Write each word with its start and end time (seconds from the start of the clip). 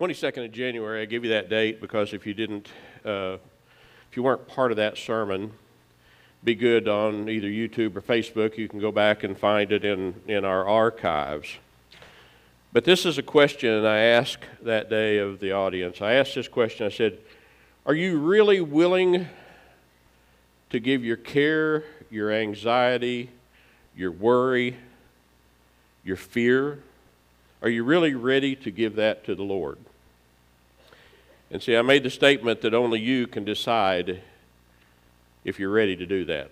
22nd 0.00 0.46
of 0.46 0.52
January, 0.52 1.02
I 1.02 1.04
give 1.04 1.24
you 1.24 1.30
that 1.32 1.50
date 1.50 1.78
because 1.78 2.14
if 2.14 2.26
you 2.26 2.32
didn't, 2.32 2.68
uh, 3.04 3.36
if 4.10 4.16
you 4.16 4.22
weren't 4.22 4.48
part 4.48 4.70
of 4.70 4.78
that 4.78 4.96
sermon, 4.96 5.52
be 6.42 6.54
good 6.54 6.88
on 6.88 7.28
either 7.28 7.48
YouTube 7.48 7.94
or 7.96 8.00
Facebook. 8.00 8.56
You 8.56 8.66
can 8.66 8.80
go 8.80 8.90
back 8.90 9.24
and 9.24 9.36
find 9.36 9.70
it 9.70 9.84
in, 9.84 10.14
in 10.26 10.46
our 10.46 10.66
archives. 10.66 11.50
But 12.72 12.84
this 12.84 13.04
is 13.04 13.18
a 13.18 13.22
question 13.22 13.84
I 13.84 13.98
asked 13.98 14.44
that 14.62 14.88
day 14.88 15.18
of 15.18 15.38
the 15.38 15.52
audience. 15.52 16.00
I 16.00 16.14
asked 16.14 16.34
this 16.34 16.48
question 16.48 16.86
I 16.86 16.90
said, 16.90 17.18
Are 17.84 17.92
you 17.92 18.20
really 18.20 18.62
willing 18.62 19.28
to 20.70 20.80
give 20.80 21.04
your 21.04 21.18
care, 21.18 21.84
your 22.10 22.32
anxiety, 22.32 23.28
your 23.94 24.12
worry, 24.12 24.78
your 26.04 26.16
fear? 26.16 26.78
Are 27.60 27.68
you 27.68 27.84
really 27.84 28.14
ready 28.14 28.56
to 28.56 28.70
give 28.70 28.96
that 28.96 29.26
to 29.26 29.34
the 29.34 29.42
Lord? 29.42 29.76
And 31.50 31.62
see, 31.62 31.76
I 31.76 31.82
made 31.82 32.04
the 32.04 32.10
statement 32.10 32.60
that 32.60 32.74
only 32.74 33.00
you 33.00 33.26
can 33.26 33.44
decide 33.44 34.22
if 35.44 35.58
you're 35.58 35.70
ready 35.70 35.96
to 35.96 36.06
do 36.06 36.24
that. 36.26 36.50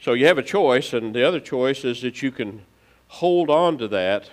So 0.00 0.14
you 0.14 0.26
have 0.26 0.38
a 0.38 0.42
choice, 0.42 0.94
and 0.94 1.14
the 1.14 1.22
other 1.22 1.40
choice 1.40 1.84
is 1.84 2.00
that 2.02 2.22
you 2.22 2.30
can 2.30 2.62
hold 3.08 3.50
on 3.50 3.76
to 3.78 3.88
that 3.88 4.30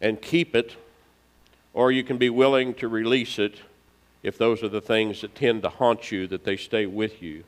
and 0.00 0.20
keep 0.20 0.54
it, 0.54 0.76
or 1.72 1.90
you 1.90 2.04
can 2.04 2.18
be 2.18 2.28
willing 2.28 2.74
to 2.74 2.88
release 2.88 3.38
it 3.38 3.60
if 4.22 4.36
those 4.36 4.62
are 4.62 4.68
the 4.68 4.80
things 4.80 5.22
that 5.22 5.34
tend 5.34 5.62
to 5.62 5.68
haunt 5.70 6.12
you, 6.12 6.26
that 6.26 6.44
they 6.44 6.56
stay 6.56 6.84
with 6.84 7.22
you. 7.22 7.44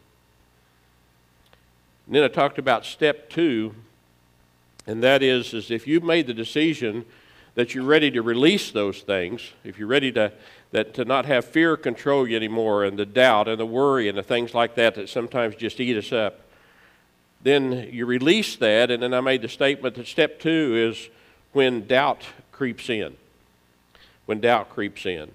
And 2.07 2.17
then 2.17 2.25
I 2.25 2.29
talked 2.29 2.59
about 2.59 2.87
step 2.87 3.29
two, 3.29 3.75
and 4.87 5.03
that 5.03 5.23
is, 5.23 5.53
is 5.53 5.71
if 5.71 5.87
you've 5.87 6.03
made 6.03 6.27
the 6.27 6.35
decision 6.35 7.05
that 7.55 7.75
you're 7.75 7.85
ready 7.85 8.11
to 8.11 8.23
release 8.23 8.71
those 8.71 9.01
things, 9.01 9.53
if 9.63 9.79
you're 9.79 9.89
ready 9.89 10.11
to, 10.13 10.33
that, 10.73 10.95
to 10.95 11.05
not 11.05 11.27
have 11.27 11.45
fear 11.45 11.77
control 11.77 12.27
you 12.27 12.37
anymore, 12.37 12.85
and 12.85 12.99
the 12.99 13.07
doubt 13.07 13.49
and 13.49 13.61
the 13.61 13.67
worry 13.67 14.09
and 14.09 14.19
the 14.19 14.23
things 14.23 14.55
like 14.55 14.75
that 14.75 14.97
that 14.97 15.09
sometimes 15.09 15.55
just 15.55 15.79
eat 15.81 15.97
us 15.97 16.13
up, 16.13 16.41
then 17.43 17.89
you 17.93 18.07
release 18.07 18.57
that, 18.57 18.91
and 18.91 19.03
then 19.03 19.15
I 19.15 19.21
made 19.21 19.43
the 19.43 19.49
statement 19.49 19.95
that 19.97 20.07
step 20.07 20.41
two 20.41 20.91
is 20.91 21.11
when 21.53 21.87
doubt 21.87 22.25
creeps 22.51 22.89
in. 22.89 23.17
When 24.27 24.41
doubt 24.41 24.71
creeps 24.71 25.07
in. 25.07 25.31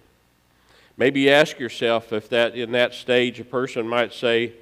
Maybe 0.98 1.30
ask 1.30 1.60
yourself 1.60 2.12
if 2.12 2.28
that 2.30 2.56
in 2.56 2.74
that 2.74 2.94
stage 2.94 3.40
a 3.40 3.46
person 3.46 3.88
might 3.88 4.14
say, 4.14 4.54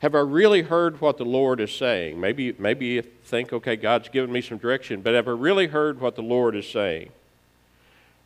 Have 0.00 0.14
I 0.14 0.20
really 0.20 0.62
heard 0.62 1.00
what 1.00 1.18
the 1.18 1.24
Lord 1.24 1.60
is 1.60 1.74
saying? 1.74 2.18
Maybe, 2.18 2.54
maybe 2.58 2.86
you 2.86 3.02
think, 3.02 3.52
okay, 3.52 3.76
God's 3.76 4.08
given 4.08 4.32
me 4.32 4.40
some 4.40 4.56
direction, 4.56 5.02
but 5.02 5.14
have 5.14 5.28
I 5.28 5.32
really 5.32 5.66
heard 5.66 6.00
what 6.00 6.16
the 6.16 6.22
Lord 6.22 6.56
is 6.56 6.66
saying? 6.66 7.10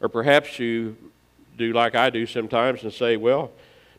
Or 0.00 0.08
perhaps 0.08 0.58
you 0.60 0.96
do 1.58 1.72
like 1.72 1.96
I 1.96 2.10
do 2.10 2.26
sometimes 2.26 2.84
and 2.84 2.92
say, 2.92 3.16
Well, 3.16 3.50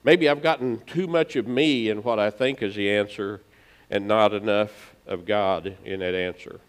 maybe 0.03 0.29
I've 0.29 0.41
gotten 0.41 0.81
too 0.85 1.07
much 1.07 1.35
of 1.35 1.47
me 1.47 1.89
in 1.89 2.03
what 2.03 2.17
I 2.17 2.29
think 2.29 2.61
is 2.61 2.75
the 2.75 2.89
answer 2.89 3.41
and 3.89 4.07
not 4.07 4.33
enough 4.33 4.95
of 5.05 5.25
God 5.25 5.75
in 5.83 5.99
that 5.99 6.15
answer. 6.15 6.59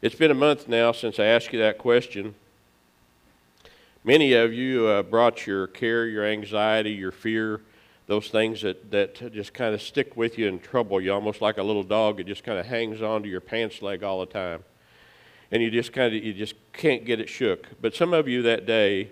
It's 0.00 0.14
been 0.14 0.30
a 0.30 0.34
month 0.34 0.66
now 0.66 0.92
since 0.92 1.18
I 1.18 1.24
asked 1.24 1.52
you 1.52 1.58
that 1.58 1.78
question. 1.78 2.34
Many 4.04 4.32
of 4.34 4.52
you 4.52 4.86
uh, 4.86 5.02
brought 5.02 5.46
your 5.46 5.66
care, 5.66 6.06
your 6.06 6.24
anxiety, 6.24 6.92
your 6.92 7.12
fear, 7.12 7.60
those 8.06 8.28
things 8.28 8.62
that, 8.62 8.90
that 8.90 9.32
just 9.32 9.52
kind 9.52 9.74
of 9.74 9.82
stick 9.82 10.16
with 10.16 10.38
you 10.38 10.48
and 10.48 10.62
trouble 10.62 11.00
you, 11.00 11.12
almost 11.12 11.40
like 11.40 11.58
a 11.58 11.62
little 11.62 11.82
dog 11.82 12.18
that 12.18 12.26
just 12.26 12.44
kind 12.44 12.58
of 12.58 12.66
hangs 12.66 13.02
onto 13.02 13.28
your 13.28 13.40
pants 13.40 13.82
leg 13.82 14.02
all 14.02 14.20
the 14.20 14.26
time. 14.26 14.62
And 15.50 15.62
you 15.62 15.70
just 15.70 15.92
kind 15.92 16.14
of, 16.14 16.24
you 16.24 16.32
just 16.32 16.54
can't 16.72 17.04
get 17.04 17.20
it 17.20 17.28
shook. 17.28 17.68
But 17.80 17.94
some 17.94 18.12
of 18.12 18.28
you 18.28 18.42
that 18.42 18.66
day, 18.66 19.10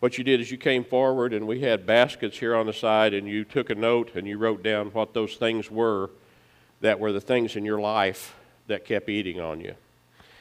what 0.00 0.16
you 0.16 0.24
did 0.24 0.40
is 0.40 0.50
you 0.50 0.56
came 0.56 0.84
forward 0.84 1.34
and 1.34 1.46
we 1.46 1.60
had 1.60 1.86
baskets 1.86 2.38
here 2.38 2.54
on 2.54 2.66
the 2.66 2.72
side 2.72 3.12
and 3.12 3.28
you 3.28 3.44
took 3.44 3.68
a 3.68 3.74
note 3.74 4.12
and 4.14 4.26
you 4.26 4.38
wrote 4.38 4.62
down 4.62 4.88
what 4.88 5.12
those 5.12 5.36
things 5.36 5.70
were 5.70 6.10
that 6.80 6.98
were 6.98 7.12
the 7.12 7.20
things 7.20 7.56
in 7.56 7.64
your 7.64 7.78
life 7.78 8.34
that 8.66 8.86
kept 8.86 9.10
eating 9.10 9.38
on 9.38 9.60
you. 9.60 9.74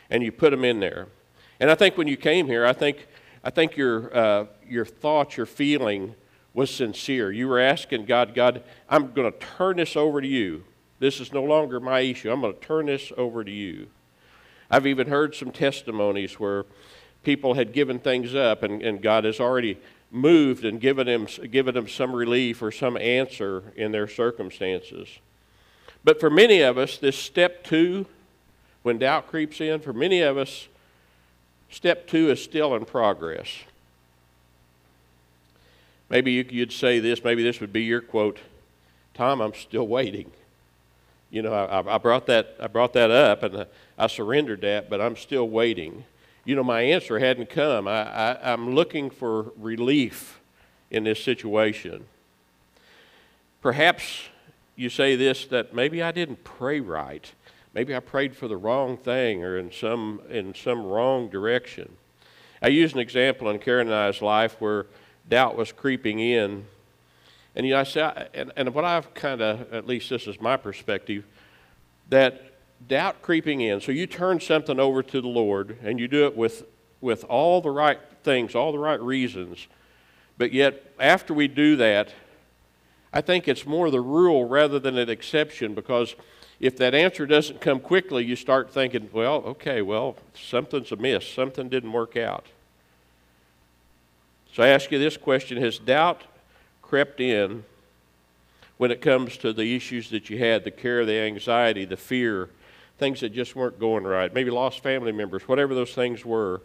And 0.09 0.23
you 0.23 0.31
put 0.31 0.51
them 0.51 0.63
in 0.63 0.79
there. 0.79 1.07
And 1.59 1.69
I 1.69 1.75
think 1.75 1.97
when 1.97 2.07
you 2.07 2.15
came 2.15 2.47
here, 2.47 2.65
I 2.65 2.71
think, 2.71 3.07
I 3.43 3.49
think 3.49 3.75
your, 3.75 4.15
uh, 4.15 4.45
your 4.65 4.85
thought, 4.85 5.35
your 5.35 5.45
feeling 5.45 6.15
was 6.53 6.69
sincere. 6.69 7.31
You 7.31 7.47
were 7.47 7.59
asking 7.59 8.05
God, 8.05 8.33
God, 8.33 8.63
I'm 8.89 9.11
going 9.11 9.31
to 9.31 9.39
turn 9.57 9.77
this 9.77 9.95
over 9.95 10.21
to 10.21 10.27
you. 10.27 10.63
This 10.99 11.19
is 11.19 11.31
no 11.31 11.43
longer 11.43 11.79
my 11.79 12.01
issue. 12.01 12.31
I'm 12.31 12.41
going 12.41 12.53
to 12.53 12.59
turn 12.59 12.87
this 12.87 13.11
over 13.17 13.43
to 13.43 13.51
you. 13.51 13.87
I've 14.69 14.85
even 14.85 15.07
heard 15.07 15.35
some 15.35 15.51
testimonies 15.51 16.39
where 16.39 16.65
people 17.23 17.53
had 17.55 17.73
given 17.73 17.99
things 17.99 18.35
up 18.35 18.63
and, 18.63 18.81
and 18.81 19.01
God 19.01 19.23
has 19.23 19.39
already 19.39 19.79
moved 20.11 20.65
and 20.65 20.79
given 20.79 21.07
them, 21.07 21.27
given 21.49 21.75
them 21.75 21.87
some 21.87 22.13
relief 22.13 22.61
or 22.61 22.71
some 22.71 22.97
answer 22.97 23.71
in 23.75 23.91
their 23.91 24.07
circumstances. 24.07 25.19
But 26.03 26.19
for 26.19 26.29
many 26.29 26.61
of 26.61 26.77
us, 26.77 26.97
this 26.97 27.17
step 27.17 27.63
two, 27.63 28.05
when 28.83 28.99
doubt 28.99 29.27
creeps 29.27 29.59
in, 29.61 29.81
for 29.81 29.93
many 29.93 30.21
of 30.21 30.37
us, 30.37 30.67
step 31.69 32.07
two 32.07 32.29
is 32.29 32.43
still 32.43 32.75
in 32.75 32.85
progress. 32.85 33.49
Maybe 36.09 36.31
you'd 36.31 36.71
say 36.71 36.99
this, 36.99 37.23
maybe 37.23 37.43
this 37.43 37.59
would 37.59 37.71
be 37.71 37.83
your 37.83 38.01
quote 38.01 38.39
Tom, 39.13 39.41
I'm 39.41 39.53
still 39.53 39.87
waiting. 39.87 40.31
You 41.29 41.41
know, 41.41 41.53
I, 41.53 41.95
I, 41.95 41.97
brought 41.97 42.25
that, 42.27 42.55
I 42.59 42.67
brought 42.67 42.93
that 42.93 43.11
up 43.11 43.43
and 43.43 43.55
uh, 43.55 43.65
I 43.97 44.07
surrendered 44.07 44.61
that, 44.61 44.89
but 44.89 45.01
I'm 45.01 45.15
still 45.15 45.47
waiting. 45.47 46.05
You 46.45 46.55
know, 46.55 46.63
my 46.63 46.81
answer 46.81 47.19
hadn't 47.19 47.49
come. 47.49 47.87
I, 47.87 48.03
I, 48.09 48.53
I'm 48.53 48.73
looking 48.73 49.09
for 49.09 49.51
relief 49.57 50.39
in 50.89 51.03
this 51.03 51.23
situation. 51.23 52.05
Perhaps 53.61 54.29
you 54.75 54.89
say 54.89 55.15
this 55.15 55.45
that 55.47 55.73
maybe 55.73 56.01
I 56.01 56.11
didn't 56.11 56.43
pray 56.43 56.79
right. 56.79 57.31
Maybe 57.73 57.95
I 57.95 57.99
prayed 57.99 58.35
for 58.35 58.47
the 58.47 58.57
wrong 58.57 58.97
thing 58.97 59.43
or 59.43 59.57
in 59.57 59.71
some, 59.71 60.21
in 60.29 60.55
some 60.55 60.85
wrong 60.85 61.29
direction. 61.29 61.91
I 62.61 62.69
use 62.69 62.93
an 62.93 62.99
example 62.99 63.49
in 63.49 63.59
Karen 63.59 63.87
and 63.87 63.95
I's 63.95 64.21
life 64.21 64.55
where 64.59 64.87
doubt 65.29 65.55
was 65.55 65.71
creeping 65.71 66.19
in. 66.19 66.65
And 67.55 67.65
you 67.65 67.73
know, 67.73 67.79
I 67.79 67.83
say, 67.83 68.27
and, 68.33 68.51
and 68.55 68.73
what 68.73 68.85
I've 68.85 69.13
kind 69.13 69.41
of, 69.41 69.73
at 69.73 69.87
least 69.87 70.09
this 70.09 70.27
is 70.27 70.39
my 70.41 70.57
perspective, 70.57 71.23
that 72.09 72.53
doubt 72.87 73.21
creeping 73.21 73.61
in. 73.61 73.81
So 73.81 73.91
you 73.91 74.07
turn 74.07 74.39
something 74.39 74.79
over 74.79 75.03
to 75.03 75.21
the 75.21 75.27
Lord 75.27 75.77
and 75.83 75.99
you 75.99 76.07
do 76.07 76.25
it 76.25 76.35
with, 76.35 76.63
with 77.01 77.23
all 77.25 77.61
the 77.61 77.71
right 77.71 77.99
things, 78.23 78.55
all 78.55 78.71
the 78.71 78.79
right 78.79 78.99
reasons. 78.99 79.67
But 80.37 80.53
yet, 80.53 80.93
after 80.99 81.33
we 81.33 81.47
do 81.47 81.75
that, 81.77 82.13
I 83.11 83.21
think 83.21 83.47
it's 83.47 83.65
more 83.65 83.89
the 83.89 84.01
rule 84.01 84.45
rather 84.45 84.79
than 84.79 84.97
an 84.97 85.09
exception 85.09 85.73
because 85.73 86.15
if 86.59 86.77
that 86.77 86.93
answer 86.93 87.25
doesn't 87.25 87.61
come 87.61 87.79
quickly, 87.79 88.23
you 88.23 88.35
start 88.35 88.71
thinking, 88.71 89.09
well, 89.11 89.37
okay, 89.45 89.81
well, 89.81 90.17
something's 90.33 90.91
amiss, 90.91 91.27
something 91.27 91.69
didn't 91.69 91.91
work 91.91 92.15
out. 92.17 92.45
So 94.53 94.63
I 94.63 94.69
ask 94.69 94.91
you 94.91 94.99
this 94.99 95.17
question 95.17 95.57
Has 95.57 95.79
doubt 95.79 96.23
crept 96.81 97.19
in 97.19 97.63
when 98.77 98.91
it 98.91 99.01
comes 99.01 99.37
to 99.37 99.53
the 99.53 99.75
issues 99.75 100.09
that 100.09 100.29
you 100.29 100.37
had 100.37 100.63
the 100.63 100.71
care, 100.71 101.05
the 101.05 101.19
anxiety, 101.19 101.85
the 101.85 101.97
fear, 101.97 102.49
things 102.97 103.19
that 103.21 103.33
just 103.33 103.55
weren't 103.55 103.79
going 103.79 104.03
right? 104.05 104.33
Maybe 104.33 104.49
lost 104.49 104.81
family 104.81 105.11
members, 105.11 105.47
whatever 105.47 105.75
those 105.75 105.93
things 105.93 106.25
were 106.25 106.61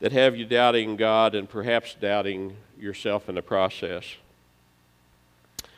that 0.00 0.12
have 0.12 0.36
you 0.36 0.44
doubting 0.44 0.96
God 0.96 1.34
and 1.34 1.48
perhaps 1.48 1.94
doubting 1.94 2.56
yourself 2.78 3.28
in 3.28 3.34
the 3.34 3.42
process. 3.42 4.04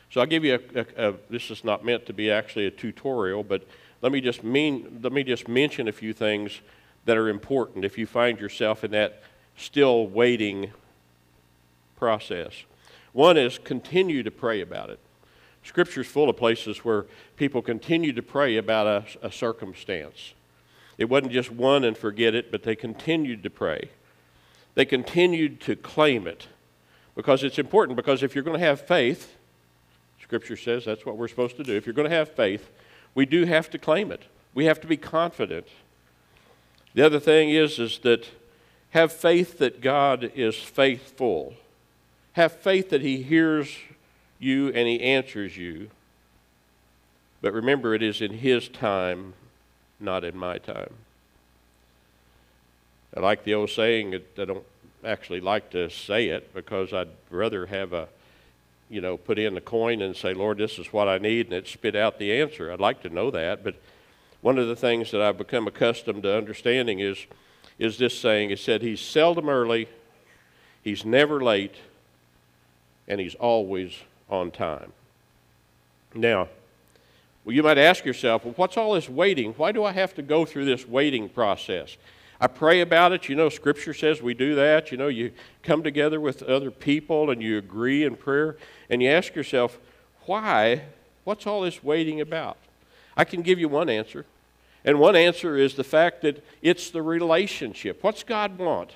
So 0.09 0.21
I'll 0.21 0.27
give 0.27 0.45
you 0.45 0.59
a, 0.75 0.79
a, 0.79 1.09
a, 1.09 1.13
this 1.29 1.51
is 1.51 1.63
not 1.63 1.83
meant 1.83 2.05
to 2.05 2.13
be 2.13 2.31
actually 2.31 2.65
a 2.65 2.71
tutorial, 2.71 3.43
but 3.43 3.67
let 4.01 4.11
me 4.11 4.21
just 4.21 4.43
mean 4.43 4.99
let 5.01 5.13
me 5.13 5.23
just 5.23 5.47
mention 5.47 5.87
a 5.87 5.91
few 5.91 6.13
things 6.13 6.61
that 7.05 7.17
are 7.17 7.29
important 7.29 7.83
if 7.83 7.97
you 7.97 8.05
find 8.05 8.39
yourself 8.39 8.83
in 8.83 8.91
that 8.91 9.23
still 9.57 10.07
waiting 10.07 10.71
process. 12.03 12.65
One 13.13 13.37
is 13.37 13.57
continue 13.57 14.23
to 14.23 14.29
pray 14.29 14.59
about 14.59 14.89
it. 14.89 14.99
Scripture's 15.63 16.05
full 16.05 16.29
of 16.29 16.35
places 16.35 16.79
where 16.79 17.05
people 17.37 17.61
continue 17.61 18.11
to 18.11 18.21
pray 18.21 18.57
about 18.57 18.87
a, 19.21 19.27
a 19.27 19.31
circumstance. 19.31 20.33
It 20.97 21.05
wasn't 21.05 21.31
just 21.31 21.49
one 21.49 21.85
and 21.85 21.97
forget 21.97 22.35
it, 22.35 22.51
but 22.51 22.63
they 22.63 22.75
continued 22.75 23.41
to 23.43 23.49
pray. 23.49 23.89
They 24.75 24.83
continued 24.83 25.61
to 25.61 25.77
claim 25.77 26.27
it 26.27 26.47
because 27.15 27.41
it's 27.41 27.57
important 27.57 27.95
because 27.95 28.21
if 28.21 28.35
you're 28.35 28.43
going 28.43 28.59
to 28.59 28.65
have 28.65 28.81
faith, 28.81 29.37
Scripture 30.21 30.57
says 30.57 30.83
that's 30.83 31.05
what 31.05 31.15
we're 31.15 31.29
supposed 31.29 31.55
to 31.55 31.63
do. 31.63 31.73
If 31.73 31.85
you're 31.85 31.93
going 31.93 32.09
to 32.09 32.15
have 32.17 32.35
faith, 32.35 32.69
we 33.15 33.25
do 33.25 33.45
have 33.45 33.69
to 33.69 33.77
claim 33.77 34.11
it. 34.11 34.23
We 34.53 34.65
have 34.65 34.81
to 34.81 34.87
be 34.87 34.97
confident. 34.97 35.67
The 36.95 37.05
other 37.05 37.21
thing 37.21 37.51
is, 37.51 37.79
is 37.79 37.99
that 37.99 38.27
have 38.89 39.13
faith 39.13 39.57
that 39.57 39.79
God 39.79 40.31
is 40.35 40.55
faithful. 40.55 41.55
Have 42.33 42.51
faith 42.51 42.89
that 42.89 43.01
He 43.01 43.23
hears 43.23 43.75
you 44.39 44.69
and 44.69 44.87
He 44.87 45.01
answers 45.01 45.57
you. 45.57 45.89
But 47.41 47.53
remember, 47.53 47.93
it 47.93 48.01
is 48.01 48.21
in 48.21 48.33
His 48.33 48.67
time, 48.69 49.33
not 49.99 50.23
in 50.23 50.37
my 50.37 50.57
time. 50.57 50.93
I 53.15 53.19
like 53.19 53.43
the 53.43 53.53
old 53.53 53.69
saying, 53.69 54.15
I 54.37 54.45
don't 54.45 54.65
actually 55.05 55.41
like 55.41 55.69
to 55.71 55.89
say 55.89 56.29
it 56.29 56.53
because 56.53 56.93
I'd 56.93 57.09
rather 57.29 57.67
have 57.67 57.93
a, 57.93 58.07
you 58.89 59.01
know, 59.01 59.17
put 59.17 59.37
in 59.37 59.53
the 59.53 59.61
coin 59.61 60.01
and 60.01 60.15
say, 60.15 60.33
Lord, 60.33 60.57
this 60.57 60.79
is 60.79 60.91
what 60.91 61.07
I 61.07 61.19
need, 61.19 61.47
and 61.47 61.53
it 61.53 61.67
spit 61.67 61.95
out 61.95 62.17
the 62.17 62.41
answer. 62.41 62.71
I'd 62.71 62.79
like 62.79 63.03
to 63.03 63.09
know 63.09 63.29
that. 63.31 63.63
But 63.63 63.75
one 64.41 64.57
of 64.57 64.67
the 64.67 64.75
things 64.75 65.11
that 65.11 65.21
I've 65.21 65.37
become 65.37 65.67
accustomed 65.67 66.23
to 66.23 66.35
understanding 66.35 66.99
is, 66.99 67.17
is 67.77 67.97
this 67.97 68.17
saying. 68.17 68.49
It 68.49 68.59
said, 68.59 68.81
He's 68.81 68.99
seldom 68.99 69.47
early, 69.47 69.87
He's 70.83 71.05
never 71.05 71.43
late, 71.43 71.75
and 73.07 73.19
He's 73.19 73.35
always 73.35 73.93
on 74.29 74.51
time. 74.51 74.91
Now, 76.13 76.47
well, 77.45 77.55
you 77.55 77.63
might 77.63 77.77
ask 77.77 78.05
yourself, 78.05 78.45
well, 78.45 78.53
what's 78.55 78.77
all 78.77 78.93
this 78.93 79.09
waiting? 79.09 79.53
Why 79.53 79.71
do 79.71 79.83
I 79.83 79.91
have 79.91 80.13
to 80.15 80.21
go 80.21 80.45
through 80.45 80.65
this 80.65 80.87
waiting 80.87 81.27
process? 81.27 81.97
I 82.39 82.47
pray 82.47 82.81
about 82.81 83.11
it. 83.11 83.29
You 83.29 83.35
know, 83.35 83.49
Scripture 83.49 83.93
says 83.93 84.21
we 84.21 84.33
do 84.33 84.55
that. 84.55 84.91
You 84.91 84.97
know, 84.97 85.07
you 85.07 85.31
come 85.61 85.83
together 85.83 86.19
with 86.19 86.43
other 86.43 86.71
people 86.71 87.29
and 87.29 87.41
you 87.41 87.57
agree 87.57 88.03
in 88.03 88.15
prayer, 88.15 88.57
and 88.89 89.01
you 89.01 89.09
ask 89.09 89.35
yourself, 89.35 89.77
why? 90.25 90.83
What's 91.23 91.47
all 91.47 91.61
this 91.61 91.83
waiting 91.83 92.21
about? 92.21 92.57
I 93.15 93.23
can 93.23 93.41
give 93.41 93.59
you 93.59 93.69
one 93.69 93.89
answer. 93.89 94.25
And 94.85 94.99
one 94.99 95.15
answer 95.15 95.55
is 95.55 95.75
the 95.75 95.83
fact 95.83 96.21
that 96.23 96.43
it's 96.61 96.91
the 96.91 97.01
relationship. 97.01 98.03
What's 98.03 98.23
God 98.23 98.57
want? 98.57 98.91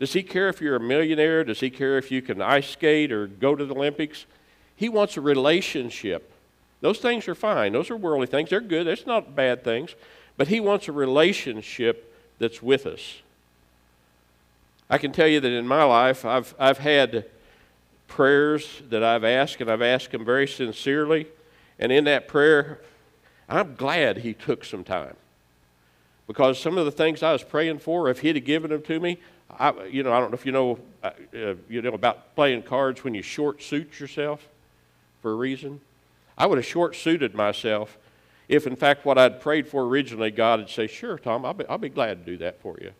Does 0.00 0.14
He 0.14 0.22
care 0.24 0.48
if 0.48 0.60
you're 0.60 0.76
a 0.76 0.80
millionaire? 0.80 1.44
Does 1.44 1.60
He 1.60 1.70
care 1.70 1.98
if 1.98 2.10
you 2.10 2.22
can 2.22 2.42
ice 2.42 2.70
skate 2.70 3.12
or 3.12 3.28
go 3.28 3.54
to 3.54 3.64
the 3.64 3.74
Olympics? 3.74 4.24
He 4.74 4.88
wants 4.88 5.16
a 5.16 5.20
relationship. 5.20 6.32
Those 6.80 6.98
things 6.98 7.28
are 7.28 7.34
fine. 7.34 7.72
Those 7.72 7.90
are 7.90 7.96
worldly 7.96 8.26
things. 8.26 8.48
They're 8.48 8.62
good. 8.62 8.86
That's 8.86 9.06
not 9.06 9.36
bad 9.36 9.62
things. 9.62 9.94
But 10.38 10.48
He 10.48 10.58
wants 10.58 10.88
a 10.88 10.92
relationship 10.92 12.16
that's 12.38 12.62
with 12.62 12.86
us. 12.86 13.18
I 14.88 14.96
can 14.96 15.12
tell 15.12 15.28
you 15.28 15.38
that 15.38 15.52
in 15.52 15.68
my 15.68 15.84
life, 15.84 16.24
I've, 16.24 16.54
I've 16.58 16.78
had 16.78 17.26
prayers 18.08 18.82
that 18.88 19.04
I've 19.04 19.22
asked, 19.22 19.60
and 19.60 19.70
I've 19.70 19.82
asked 19.82 20.12
them 20.12 20.24
very 20.24 20.48
sincerely. 20.48 21.26
And 21.78 21.92
in 21.92 22.04
that 22.04 22.26
prayer, 22.26 22.80
I'm 23.50 23.74
glad 23.74 24.18
He 24.18 24.32
took 24.32 24.64
some 24.64 24.82
time. 24.82 25.16
Because 26.26 26.58
some 26.58 26.78
of 26.78 26.86
the 26.86 26.90
things 26.90 27.22
I 27.22 27.32
was 27.32 27.42
praying 27.42 27.80
for, 27.80 28.08
if 28.08 28.20
He'd 28.20 28.36
have 28.36 28.44
given 28.46 28.70
them 28.70 28.82
to 28.82 28.98
me, 28.98 29.18
I, 29.58 29.84
you 29.84 30.02
know, 30.02 30.12
I 30.12 30.20
don't 30.20 30.30
know 30.30 30.36
if 30.36 30.46
you 30.46 30.52
know, 30.52 30.78
uh, 31.02 31.10
uh 31.34 31.54
you 31.68 31.82
know 31.82 31.92
about 31.92 32.34
playing 32.34 32.62
cards 32.62 33.04
when 33.04 33.14
you 33.14 33.22
short 33.22 33.62
suit 33.62 33.98
yourself 34.00 34.46
for 35.22 35.32
a 35.32 35.34
reason. 35.34 35.80
I 36.36 36.46
would 36.46 36.58
have 36.58 36.66
short 36.66 36.96
suited 36.96 37.34
myself 37.34 37.98
if, 38.50 38.66
in 38.66 38.74
fact, 38.74 39.04
what 39.04 39.16
I'd 39.16 39.40
prayed 39.40 39.68
for 39.68 39.84
originally, 39.84 40.32
God 40.32 40.58
would 40.58 40.68
say, 40.68 40.88
Sure, 40.88 41.16
Tom, 41.18 41.44
I'll 41.44 41.54
be, 41.54 41.64
I'll 41.68 41.78
be 41.78 41.88
glad 41.88 42.24
to 42.24 42.32
do 42.32 42.36
that 42.38 42.60
for 42.60 42.76
you. 42.80 42.90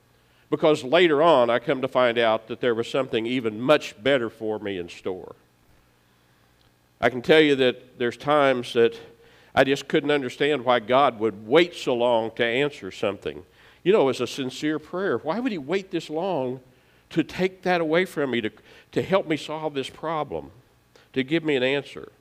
Because 0.48 0.84
later 0.84 1.22
on, 1.22 1.50
I 1.50 1.58
come 1.58 1.82
to 1.82 1.88
find 1.88 2.18
out 2.18 2.46
that 2.46 2.60
there 2.60 2.74
was 2.74 2.88
something 2.88 3.26
even 3.26 3.60
much 3.60 4.00
better 4.00 4.30
for 4.30 4.60
me 4.60 4.78
in 4.78 4.88
store. 4.88 5.34
I 7.00 7.10
can 7.10 7.20
tell 7.20 7.40
you 7.40 7.56
that 7.56 7.98
there's 7.98 8.16
times 8.16 8.74
that 8.74 8.96
I 9.52 9.64
just 9.64 9.88
couldn't 9.88 10.12
understand 10.12 10.64
why 10.64 10.78
God 10.78 11.18
would 11.18 11.48
wait 11.48 11.74
so 11.74 11.94
long 11.94 12.30
to 12.32 12.44
answer 12.44 12.92
something. 12.92 13.44
You 13.82 13.92
know, 13.92 14.08
it's 14.08 14.20
a 14.20 14.26
sincere 14.26 14.78
prayer. 14.78 15.18
Why 15.18 15.40
would 15.40 15.52
He 15.52 15.58
wait 15.58 15.90
this 15.90 16.10
long 16.10 16.60
to 17.10 17.22
take 17.22 17.62
that 17.62 17.80
away 17.80 18.04
from 18.04 18.30
me, 18.30 18.40
to, 18.40 18.50
to 18.92 19.02
help 19.02 19.26
me 19.26 19.36
solve 19.36 19.74
this 19.74 19.90
problem, 19.90 20.50
to 21.12 21.22
give 21.22 21.44
me 21.44 21.56
an 21.56 21.62
answer? 21.62 22.12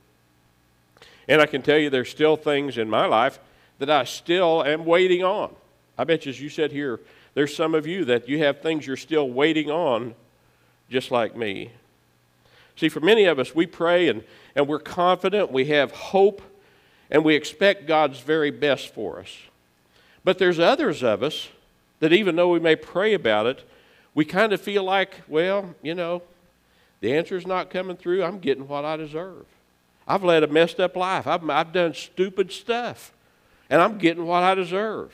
And 1.28 1.42
I 1.42 1.46
can 1.46 1.62
tell 1.62 1.78
you 1.78 1.90
there's 1.90 2.10
still 2.10 2.36
things 2.36 2.78
in 2.78 2.90
my 2.90 3.06
life 3.06 3.40
that 3.78 3.90
I 3.90 4.04
still 4.04 4.64
am 4.64 4.86
waiting 4.86 5.24
on. 5.24 5.54
I 5.98 6.04
bet 6.04 6.26
you, 6.26 6.30
as 6.30 6.42
you 6.42 6.50
said 6.50 6.72
here, 6.72 7.00
there's 7.34 7.56
some 7.56 7.76
of 7.76 7.86
you 7.86 8.06
that 8.06 8.28
you 8.28 8.40
have 8.40 8.62
things 8.62 8.88
you're 8.88 8.98
still 8.98 9.30
waiting 9.30 9.70
on, 9.70 10.16
just 10.90 11.12
like 11.12 11.36
me. 11.36 11.72
See, 12.76 12.90
for 12.90 13.02
many 13.02 13.26
of 13.26 13.38
us, 13.38 13.54
we 13.54 13.66
pray 13.66 14.08
and, 14.08 14.24
and 14.56 14.68
we're 14.68 14.80
confident, 14.80 15.52
we 15.52 15.66
have 15.66 15.92
hope, 15.92 16.42
and 17.12 17.24
we 17.24 17.36
expect 17.36 17.86
God's 17.86 18.20
very 18.20 18.52
best 18.52 18.94
for 18.94 19.20
us. 19.20 19.38
But 20.30 20.38
there's 20.38 20.60
others 20.60 21.02
of 21.02 21.24
us 21.24 21.50
that 22.02 22.14
even 22.14 22.36
though 22.36 22.50
we 22.50 22.60
may 22.60 22.76
pray 22.76 23.16
about 23.16 23.48
it, 23.48 23.68
we 24.14 24.26
kind 24.26 24.54
of 24.54 24.62
feel 24.62 24.84
like, 24.84 25.22
well, 25.28 25.74
you 25.82 25.96
know, 25.96 26.22
the 27.02 27.18
answer's 27.18 27.48
not 27.48 27.72
coming 27.72 27.98
through. 27.98 28.24
I'm 28.24 28.38
getting 28.38 28.68
what 28.68 28.86
I 28.86 28.96
deserve. 28.96 29.48
I've 30.08 30.24
led 30.24 30.44
a 30.44 30.48
messed 30.48 30.80
up 30.80 30.96
life. 30.96 31.26
I've, 31.26 31.50
I've 31.50 31.74
done 31.74 31.96
stupid 31.96 32.52
stuff, 32.52 33.12
and 33.72 33.82
I'm 33.82 33.98
getting 33.98 34.24
what 34.24 34.44
I 34.44 34.54
deserve. 34.54 35.12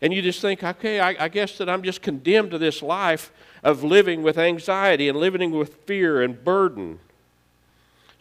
And 0.00 0.14
you 0.14 0.22
just 0.22 0.40
think, 0.40 0.64
okay, 0.64 1.00
I, 1.00 1.24
I, 1.24 1.28
guess 1.28 1.58
that 1.58 1.68
I'm 1.68 1.82
just 1.82 2.00
condemned 2.00 2.52
to 2.52 2.58
this 2.58 2.80
life 2.80 3.30
of 3.62 3.84
living 3.84 4.22
with 4.22 4.38
anxiety 4.38 5.10
and 5.10 5.18
living 5.18 5.50
with 5.50 5.74
fear 5.84 6.22
and 6.22 6.42
burden. 6.42 7.00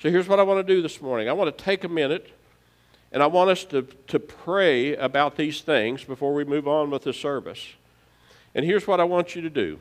So 0.02 0.10
here's 0.10 0.28
what 0.28 0.42
I 0.42 0.44
want 0.44 0.68
to 0.68 0.76
do 0.76 0.82
this 0.82 1.02
morning 1.02 1.30
I 1.30 1.32
want 1.32 1.58
to 1.58 1.64
take 1.64 1.86
a 1.86 1.90
minute 1.90 2.34
and 3.12 3.22
I 3.22 3.28
want 3.28 3.50
us 3.50 3.66
to, 3.66 3.84
to 4.08 4.20
pray 4.20 4.96
about 4.96 5.36
these 5.36 5.62
things 5.62 6.04
before 6.04 6.34
we 6.34 6.46
move 6.46 6.68
on 6.68 6.90
with 6.90 7.04
the 7.04 7.14
service. 7.14 7.68
And 8.56 8.66
here's 8.66 8.88
what 8.88 9.00
I 9.00 9.04
want 9.04 9.36
you 9.36 9.42
to 9.42 9.50
do. 9.50 9.80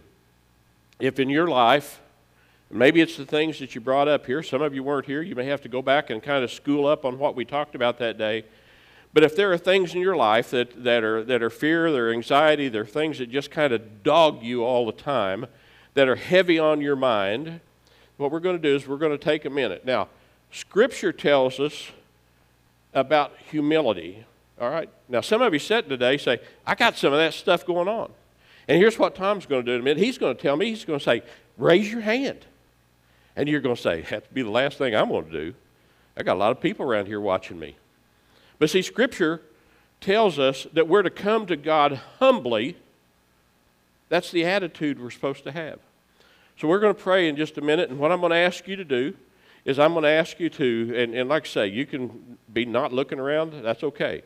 If 0.99 1.19
in 1.19 1.31
your 1.31 1.47
life 1.47 2.01
Maybe 2.73 3.01
it's 3.01 3.17
the 3.17 3.27
things 3.27 3.59
that 3.59 3.75
you 3.75 3.81
brought 3.81 4.07
up 4.07 4.27
here. 4.27 4.45
Some 4.45 4.63
of 4.63 4.75
you 4.75 4.85
weren't 4.85 5.07
here. 5.07 5.23
You 5.23 5.35
may 5.35 5.47
have 5.47 5.61
to 5.63 5.69
go 5.69 5.83
back 5.83 6.09
and 6.09 6.23
kind 6.23 6.45
of 6.45 6.53
school 6.53 6.87
up 6.87 7.05
on 7.05 7.19
what 7.19 7.35
we 7.35 7.45
talked 7.45 7.75
about 7.75 7.99
that 7.99 8.17
day. 8.17 8.45
But 9.13 9.25
if 9.25 9.35
there 9.35 9.53
are 9.53 9.59
things 9.59 9.93
in 9.93 10.01
your 10.01 10.15
life 10.15 10.51
that, 10.53 10.85
that, 10.85 11.03
are, 11.03 11.25
that 11.25 11.43
are 11.43 11.51
fear, 11.51 11.91
they're 11.91 12.13
anxiety, 12.13 12.69
they're 12.69 12.87
things 12.87 13.19
that 13.19 13.29
just 13.29 13.51
kind 13.51 13.73
of 13.73 14.05
dog 14.05 14.45
you 14.45 14.63
all 14.63 14.87
the 14.87 14.93
time, 14.93 15.47
that 15.95 16.07
are 16.07 16.15
heavy 16.15 16.61
on 16.61 16.81
your 16.81 16.95
mind, 16.95 17.59
what 18.19 18.31
we're 18.31 18.39
going 18.39 18.57
to 18.57 18.63
do 18.63 18.77
is 18.77 18.87
we're 18.87 18.99
going 18.99 19.11
to 19.11 19.19
take 19.19 19.45
a 19.45 19.51
minute. 19.51 19.85
Now, 19.85 20.07
Scripture 20.53 21.13
tells 21.13 21.59
us 21.59 21.91
about 22.95 23.33
humility. 23.51 24.25
All 24.61 24.71
right? 24.71 24.89
Now, 25.09 25.21
some 25.21 25.43
of 25.43 25.53
you 25.53 25.59
sitting 25.59 25.89
today 25.89 26.19
say, 26.19 26.41
I 26.67 26.75
got 26.75 26.97
some 26.97 27.13
of 27.13 27.19
that 27.19 27.35
stuff 27.35 27.65
going 27.65 27.89
on. 27.89 28.11
And 28.69 28.79
here's 28.79 28.99
what 28.99 29.15
Tom's 29.15 29.47
going 29.47 29.65
to 29.65 29.71
do 29.71 29.75
in 29.75 29.81
a 29.81 29.85
minute. 29.85 30.03
He's 30.03 30.19
going 30.19 30.37
to 30.37 30.41
tell 30.41 30.57
me, 30.57 30.67
he's 30.67 30.85
going 30.85 30.99
to 30.99 31.05
say, 31.05 31.23
raise 31.57 31.91
your 31.91 32.03
hand. 32.03 32.45
And 33.37 33.49
you're 33.49 33.61
going 33.61 33.77
to 33.77 33.81
say, 33.81 34.03
"That 34.11 34.33
be 34.35 34.43
the 34.43 34.51
last 34.51 34.79
thing 34.79 34.95
I'm 34.95 35.09
going 35.09 35.25
to 35.25 35.31
do. 35.31 35.55
I 36.17 36.23
got 36.23 36.35
a 36.35 36.39
lot 36.39 36.51
of 36.51 36.61
people 36.61 36.85
around 36.85 37.07
here 37.07 37.21
watching 37.21 37.59
me. 37.59 37.77
But 38.59 38.71
see, 38.71 38.83
Scripture 38.83 39.41
tells 40.01 40.39
us 40.39 40.67
that 40.73 40.89
we're 40.89 41.03
to 41.03 41.11
come 41.11 41.47
to 41.47 41.57
God 41.57 42.01
humbly. 42.19 42.77
That's 44.09 44.31
the 44.31 44.45
attitude 44.45 45.01
we're 45.01 45.11
supposed 45.11 45.45
to 45.45 45.53
have. 45.53 45.79
So 46.59 46.69
we're 46.69 46.81
going 46.81 46.95
to 46.95 47.01
pray 47.01 47.29
in 47.29 47.37
just 47.37 47.57
a 47.57 47.63
minute, 47.63 47.89
and 47.89 47.99
what 47.99 48.13
I'm 48.13 48.21
going 48.21 48.33
to 48.33 48.37
ask 48.37 48.69
you 48.69 48.77
to 48.77 48.85
do 48.85 49.15
is 49.65 49.79
I'm 49.79 49.93
going 49.93 50.05
to 50.05 50.11
ask 50.11 50.41
you 50.41 50.49
to, 50.51 50.93
and, 50.97 51.15
and 51.15 51.29
like 51.29 51.45
I 51.45 51.49
say, 51.49 51.67
you 51.67 51.87
can 51.87 52.39
be 52.53 52.65
not 52.65 52.93
looking 52.93 53.19
around, 53.19 53.63
that's 53.63 53.83
okay. 53.85 54.23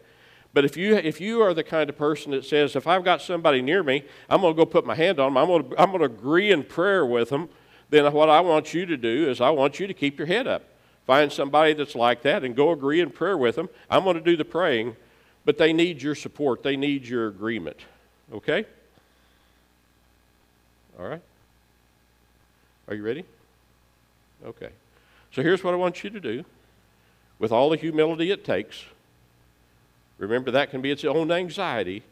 But 0.52 0.64
if 0.64 0.76
you, 0.76 0.94
if 0.94 1.20
you 1.20 1.42
are 1.42 1.52
the 1.52 1.64
kind 1.64 1.90
of 1.90 1.98
person 1.98 2.30
that 2.30 2.44
says, 2.44 2.76
if 2.76 2.86
I've 2.86 3.04
got 3.04 3.20
somebody 3.20 3.60
near 3.60 3.82
me, 3.82 4.04
I'm 4.30 4.40
going 4.40 4.54
to 4.54 4.56
go 4.56 4.64
put 4.64 4.86
my 4.86 4.94
hand 4.94 5.18
on 5.18 5.34
them, 5.34 5.38
I'm 5.38 5.48
going 5.48 5.70
to, 5.70 5.80
I'm 5.80 5.90
going 5.90 6.00
to 6.00 6.06
agree 6.06 6.52
in 6.52 6.62
prayer 6.62 7.04
with 7.04 7.30
them, 7.30 7.48
then 7.90 8.10
what 8.12 8.28
I 8.28 8.40
want 8.40 8.72
you 8.72 8.86
to 8.86 8.96
do 8.96 9.28
is 9.28 9.40
I 9.40 9.50
want 9.50 9.80
you 9.80 9.86
to 9.86 9.94
keep 9.94 10.18
your 10.18 10.26
head 10.26 10.46
up. 10.46 10.62
Find 11.06 11.30
somebody 11.30 11.74
that's 11.74 11.94
like 11.94 12.22
that 12.22 12.44
and 12.44 12.56
go 12.56 12.70
agree 12.70 13.00
in 13.00 13.10
prayer 13.10 13.36
with 13.36 13.56
them. 13.56 13.68
I'm 13.90 14.04
going 14.04 14.16
to 14.16 14.22
do 14.22 14.36
the 14.36 14.44
praying, 14.44 14.96
but 15.44 15.58
they 15.58 15.72
need 15.72 16.00
your 16.00 16.14
support. 16.14 16.62
They 16.62 16.76
need 16.76 17.06
your 17.06 17.26
agreement. 17.26 17.76
Okay? 18.32 18.64
All 20.98 21.06
right? 21.06 21.20
Are 22.88 22.94
you 22.94 23.02
ready? 23.02 23.24
Okay. 24.46 24.70
So 25.34 25.42
here's 25.42 25.64
what 25.64 25.74
I 25.74 25.76
want 25.76 26.04
you 26.04 26.10
to 26.10 26.20
do 26.20 26.44
with 27.40 27.50
all 27.50 27.68
the 27.68 27.76
humility 27.76 28.30
it 28.30 28.44
takes. 28.44 28.84
Remember, 30.18 30.52
that 30.52 30.70
can 30.70 30.80
be 30.80 30.92
its 30.92 31.04
own 31.04 31.32
anxiety. 31.32 32.04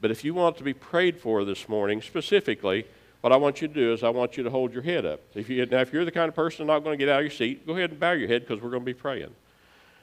But 0.00 0.12
if 0.12 0.24
you 0.24 0.32
want 0.32 0.56
to 0.58 0.64
be 0.64 0.74
prayed 0.74 1.18
for 1.18 1.44
this 1.44 1.68
morning 1.68 2.00
specifically, 2.00 2.86
what 3.20 3.32
I 3.32 3.36
want 3.36 3.60
you 3.60 3.66
to 3.66 3.74
do 3.74 3.92
is 3.92 4.04
I 4.04 4.10
want 4.10 4.36
you 4.36 4.44
to 4.44 4.50
hold 4.50 4.72
your 4.72 4.82
head 4.82 5.04
up. 5.04 5.20
If 5.34 5.48
you, 5.48 5.66
now, 5.66 5.80
if 5.80 5.92
you're 5.92 6.04
the 6.04 6.12
kind 6.12 6.28
of 6.28 6.36
person 6.36 6.68
not 6.68 6.84
going 6.84 6.96
to 6.96 7.04
get 7.04 7.12
out 7.12 7.18
of 7.18 7.24
your 7.24 7.32
seat, 7.32 7.66
go 7.66 7.72
ahead 7.72 7.90
and 7.90 7.98
bow 7.98 8.12
your 8.12 8.28
head 8.28 8.42
because 8.42 8.62
we're 8.62 8.70
going 8.70 8.82
to 8.82 8.86
be 8.86 8.94
praying. 8.94 9.34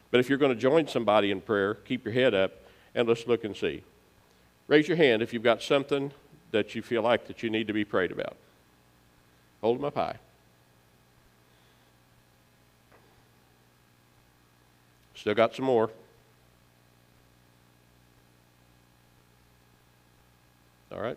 But 0.09 0.19
if 0.19 0.27
you're 0.27 0.37
going 0.37 0.53
to 0.53 0.59
join 0.59 0.87
somebody 0.87 1.31
in 1.31 1.39
prayer, 1.39 1.75
keep 1.75 2.03
your 2.03 2.13
head 2.13 2.33
up 2.33 2.51
and 2.93 3.07
let's 3.07 3.25
look 3.25 3.45
and 3.45 3.55
see. 3.55 3.83
Raise 4.67 4.87
your 4.87 4.97
hand 4.97 5.21
if 5.21 5.33
you've 5.33 5.43
got 5.43 5.61
something 5.61 6.11
that 6.51 6.75
you 6.75 6.81
feel 6.81 7.03
like 7.03 7.27
that 7.27 7.41
you 7.41 7.49
need 7.49 7.67
to 7.67 7.73
be 7.73 7.85
prayed 7.85 8.11
about. 8.11 8.35
Hold 9.61 9.77
them 9.77 9.85
up 9.85 9.95
high. 9.95 10.17
Still 15.21 15.35
got 15.35 15.55
some 15.55 15.65
more. 15.65 15.91
All 20.91 20.99
right. 20.99 21.15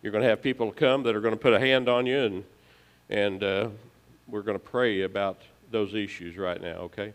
You're 0.00 0.10
going 0.10 0.24
to 0.24 0.30
have 0.30 0.40
people 0.40 0.72
come 0.72 1.02
that 1.02 1.14
are 1.14 1.20
going 1.20 1.34
to 1.34 1.38
put 1.38 1.52
a 1.52 1.60
hand 1.60 1.86
on 1.86 2.06
you, 2.06 2.18
and, 2.18 2.44
and 3.10 3.44
uh, 3.44 3.68
we're 4.26 4.40
going 4.40 4.58
to 4.58 4.64
pray 4.64 5.02
about 5.02 5.38
those 5.70 5.92
issues 5.92 6.38
right 6.38 6.58
now, 6.58 6.76
okay? 6.76 7.12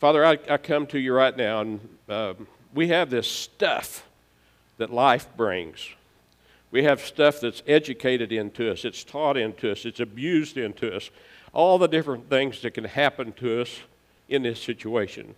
Father, 0.00 0.22
I, 0.22 0.38
I 0.50 0.58
come 0.58 0.86
to 0.88 0.98
you 0.98 1.14
right 1.14 1.34
now, 1.34 1.62
and 1.62 1.88
uh, 2.06 2.34
we 2.74 2.88
have 2.88 3.08
this 3.08 3.26
stuff 3.26 4.06
that 4.76 4.92
life 4.92 5.28
brings. 5.34 5.88
We 6.70 6.84
have 6.84 7.00
stuff 7.00 7.40
that's 7.40 7.62
educated 7.66 8.32
into 8.32 8.70
us, 8.70 8.84
it's 8.84 9.02
taught 9.02 9.38
into 9.38 9.72
us, 9.72 9.86
it's 9.86 10.00
abused 10.00 10.58
into 10.58 10.94
us, 10.94 11.08
all 11.54 11.78
the 11.78 11.88
different 11.88 12.28
things 12.28 12.60
that 12.60 12.74
can 12.74 12.84
happen 12.84 13.32
to 13.32 13.62
us 13.62 13.78
in 14.30 14.42
this 14.42 14.62
situation. 14.62 15.34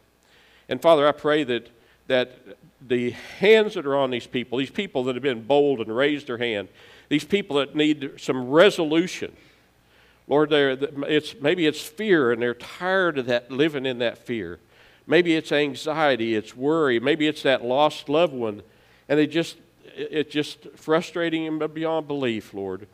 And 0.69 0.81
Father, 0.81 1.09
I 1.09 1.13
pray 1.13 1.45
that, 1.45 1.69
that 2.07 2.33
the 2.81 3.11
hands 3.11 3.75
that 3.75 3.87
are 3.87 3.97
on 3.97 4.11
these 4.11 4.27
people, 4.27 4.59
these 4.59 4.71
people 4.71 5.05
that 5.05 5.17
have 5.17 5.23
been 5.23 5.43
bold 5.43 5.81
and 5.81 5.95
raised 5.95 6.29
their 6.29 6.39
hand, 6.39 6.69
these 7.09 7.25
people 7.25 7.57
that 7.57 7.75
need 7.75 8.13
some 8.19 8.51
resolution, 8.51 9.37
Lord, 10.29 10.53
it's, 10.53 11.35
maybe 11.41 11.67
it's 11.67 11.81
fear 11.81 12.33
and 12.33 12.41
they're 12.41 12.55
tired 12.55 13.19
of 13.19 13.27
that 13.27 13.51
living 13.51 13.87
in 13.87 13.99
that 13.99 14.19
fear. 14.19 14.61
Maybe 15.07 15.35
it's 15.35 15.51
anxiety, 15.51 16.37
it's 16.37 16.57
worry, 16.57 17.01
maybe 17.01 17.27
it's 17.27 17.43
that 17.43 17.65
lost 17.65 18.09
loved 18.09 18.33
one, 18.33 18.63
and 19.09 19.19
they 19.19 19.27
just 19.27 19.57
it's 19.95 20.33
just 20.33 20.69
frustrating 20.77 21.59
them 21.59 21.71
beyond 21.73 22.09
belief, 22.09 22.55
Lord. 22.55 22.87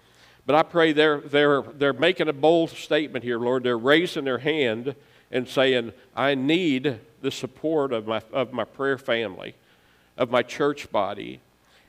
But 0.46 0.56
I 0.56 0.62
pray 0.62 0.92
they're, 0.92 1.20
they're, 1.20 1.62
they're 1.62 1.92
making 1.92 2.28
a 2.28 2.32
bold 2.32 2.70
statement 2.70 3.24
here, 3.24 3.38
Lord. 3.38 3.62
They're 3.62 3.78
raising 3.78 4.24
their 4.24 4.38
hand 4.38 4.94
and 5.30 5.48
saying, 5.48 5.92
I 6.16 6.34
need 6.34 7.00
the 7.20 7.30
support 7.30 7.92
of 7.92 8.06
my, 8.06 8.22
of 8.32 8.52
my 8.52 8.64
prayer 8.64 8.98
family, 8.98 9.54
of 10.16 10.30
my 10.30 10.42
church 10.42 10.90
body. 10.90 11.40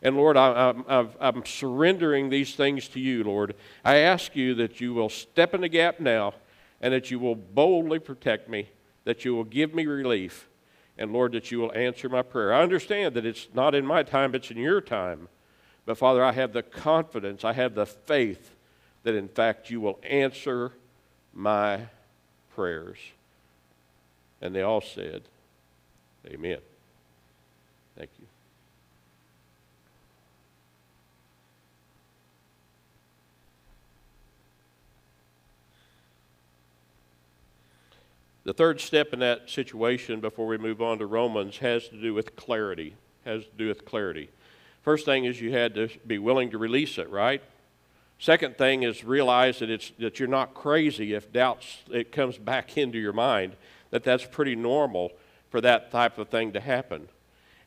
And 0.02 0.16
Lord, 0.16 0.38
I, 0.38 0.70
am 0.70 1.10
I'm 1.20 1.46
surrendering 1.46 2.30
these 2.30 2.56
things 2.56 2.88
to 2.90 3.00
you, 3.00 3.24
Lord. 3.24 3.56
I 3.84 3.98
ask 3.98 4.36
you 4.36 4.56
that 4.56 4.80
you 4.80 4.94
will 4.94 5.10
step 5.10 5.54
in 5.54 5.62
the 5.62 5.70
gap 5.70 6.00
now 6.00 6.34
and 6.82 6.94
that 6.94 7.12
you 7.12 7.20
will 7.20 7.36
boldly 7.36 8.00
protect 8.00 8.50
me, 8.50 8.70
that 9.04 9.26
you 9.26 9.36
will 9.36 9.44
give 9.44 9.74
me 9.74 9.86
relief, 9.86 10.48
and 10.98 11.14
Lord, 11.14 11.32
that 11.34 11.52
you 11.52 11.60
will 11.60 11.74
answer 11.74 12.10
my 12.10 12.22
prayer. 12.22 12.54
I 12.54 12.62
understand 12.62 13.16
that 13.16 13.26
it's 13.26 13.48
not 13.54 13.76
in 13.76 13.86
my 13.86 14.04
time, 14.04 14.36
it's 14.36 14.52
in 14.52 14.58
your 14.58 14.82
time. 14.82 15.28
But 15.86 15.98
Father, 15.98 16.24
I 16.24 16.34
have 16.34 16.54
the 16.54 16.64
confidence, 16.64 17.44
I 17.44 17.54
have 17.54 17.74
the 17.74 17.86
faith 17.86 18.56
that 19.04 19.16
in 19.16 19.28
fact 19.28 19.70
you 19.70 19.82
will 19.82 20.00
answer 20.04 20.74
my 21.34 21.88
prayers. 22.54 22.98
And 24.42 24.56
they 24.56 24.62
all 24.62 24.82
said, 24.82 25.24
Amen. 26.26 26.60
Thank 27.98 28.12
you. 28.20 28.26
The 38.46 38.54
third 38.54 38.82
step 38.82 39.14
in 39.14 39.20
that 39.20 39.50
situation 39.50 40.22
before 40.22 40.48
we 40.48 40.58
move 40.58 40.82
on 40.82 40.98
to 41.00 41.06
Romans 41.06 41.58
has 41.58 41.88
to 41.90 42.02
do 42.02 42.14
with 42.14 42.36
clarity. 42.36 42.96
Has 43.26 43.44
to 43.44 43.52
do 43.58 43.68
with 43.68 43.86
clarity. 43.86 44.30
First 44.82 45.06
thing 45.06 45.26
is 45.26 45.40
you 45.40 45.52
had 45.52 45.76
to 45.76 45.90
be 46.08 46.18
willing 46.18 46.50
to 46.52 46.58
release 46.58 46.98
it, 46.98 47.10
right? 47.10 47.44
Second 48.18 48.58
thing 48.58 48.84
is 48.84 49.04
realize 49.04 49.60
that 49.60 49.70
it's 49.70 49.92
that 50.00 50.20
you're 50.20 50.28
not 50.28 50.54
crazy 50.54 51.14
if 51.14 51.32
doubts 51.32 51.84
it 51.92 52.12
comes 52.12 52.38
back 52.38 52.78
into 52.78 52.98
your 52.98 53.14
mind. 53.14 53.56
That 53.92 54.04
that's 54.04 54.26
pretty 54.26 54.56
normal 54.56 55.12
for 55.50 55.62
that 55.62 55.92
type 55.92 56.18
of 56.18 56.30
thing 56.30 56.54
to 56.54 56.60
happen. 56.60 57.10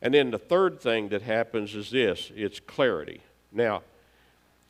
And 0.00 0.14
then 0.14 0.30
the 0.30 0.38
third 0.38 0.80
thing 0.80 1.08
that 1.10 1.22
happens 1.22 1.74
is 1.74 1.90
this: 1.90 2.30
it's 2.34 2.60
clarity. 2.60 3.20
Now, 3.52 3.82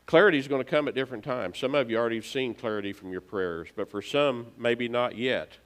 clarity 0.06 0.38
is 0.38 0.48
going 0.48 0.64
to 0.64 0.70
come 0.70 0.88
at 0.88 0.94
different 0.94 1.24
times. 1.24 1.58
Some 1.58 1.74
of 1.74 1.90
you 1.90 1.96
already 1.98 2.16
have 2.16 2.26
seen 2.26 2.54
clarity 2.54 2.92
from 2.92 3.12
your 3.12 3.20
prayers, 3.20 3.68
but 3.74 3.90
for 3.90 4.02
some, 4.02 4.46
maybe 4.58 4.88
not 4.88 5.16
yet 5.16 5.58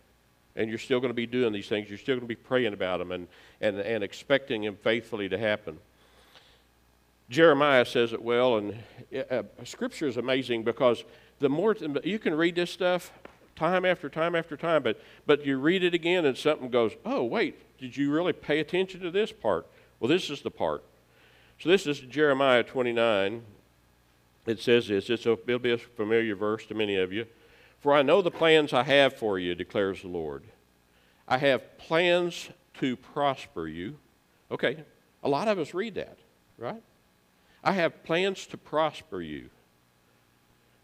and 0.56 0.70
you're 0.70 0.78
still 0.78 0.98
going 0.98 1.10
to 1.10 1.14
be 1.14 1.26
doing 1.26 1.52
these 1.52 1.68
things. 1.68 1.88
You're 1.88 1.98
still 1.98 2.16
going 2.16 2.26
to 2.26 2.26
be 2.26 2.34
praying 2.34 2.72
about 2.72 2.98
them 2.98 3.12
and, 3.12 3.28
and, 3.60 3.78
and 3.78 4.02
expecting 4.02 4.62
them 4.62 4.76
faithfully 4.76 5.28
to 5.28 5.38
happen. 5.38 5.78
Jeremiah 7.28 7.84
says 7.84 8.12
it 8.12 8.22
well, 8.22 8.56
and 8.56 8.76
uh, 9.30 9.42
Scripture 9.64 10.06
is 10.06 10.16
amazing 10.16 10.62
because 10.62 11.04
the 11.38 11.48
more 11.48 11.76
you 12.02 12.18
can 12.18 12.34
read 12.34 12.54
this 12.54 12.70
stuff 12.70 13.12
time 13.56 13.84
after 13.84 14.08
time 14.08 14.34
after 14.34 14.56
time, 14.56 14.82
but 14.82 15.00
but 15.26 15.44
you 15.44 15.58
read 15.58 15.82
it 15.82 15.94
again 15.94 16.24
and 16.24 16.36
something 16.36 16.68
goes, 16.68 16.92
oh 17.04 17.24
wait, 17.24 17.78
did 17.78 17.96
you 17.96 18.12
really 18.12 18.32
pay 18.32 18.60
attention 18.60 19.00
to 19.00 19.10
this 19.10 19.32
part? 19.32 19.66
Well, 19.98 20.08
this 20.08 20.30
is 20.30 20.42
the 20.42 20.50
part. 20.50 20.84
So 21.58 21.68
this 21.68 21.86
is 21.86 22.00
Jeremiah 22.00 22.62
29. 22.62 23.42
It 24.46 24.60
says 24.60 24.88
this. 24.88 25.10
It's 25.10 25.26
a, 25.26 25.32
it'll 25.32 25.58
be 25.58 25.72
a 25.72 25.78
familiar 25.78 26.36
verse 26.36 26.66
to 26.66 26.74
many 26.74 26.96
of 26.96 27.12
you. 27.12 27.26
For 27.80 27.94
I 27.94 28.02
know 28.02 28.22
the 28.22 28.30
plans 28.30 28.72
I 28.72 28.82
have 28.84 29.14
for 29.14 29.38
you, 29.38 29.54
declares 29.54 30.02
the 30.02 30.08
Lord. 30.08 30.44
I 31.26 31.38
have 31.38 31.78
plans 31.78 32.50
to 32.74 32.96
prosper 32.96 33.66
you. 33.66 33.98
Okay, 34.50 34.84
a 35.22 35.28
lot 35.28 35.48
of 35.48 35.58
us 35.58 35.74
read 35.74 35.96
that, 35.96 36.18
right? 36.58 36.82
I 37.64 37.72
have 37.72 38.04
plans 38.04 38.46
to 38.48 38.56
prosper 38.56 39.20
you. 39.20 39.50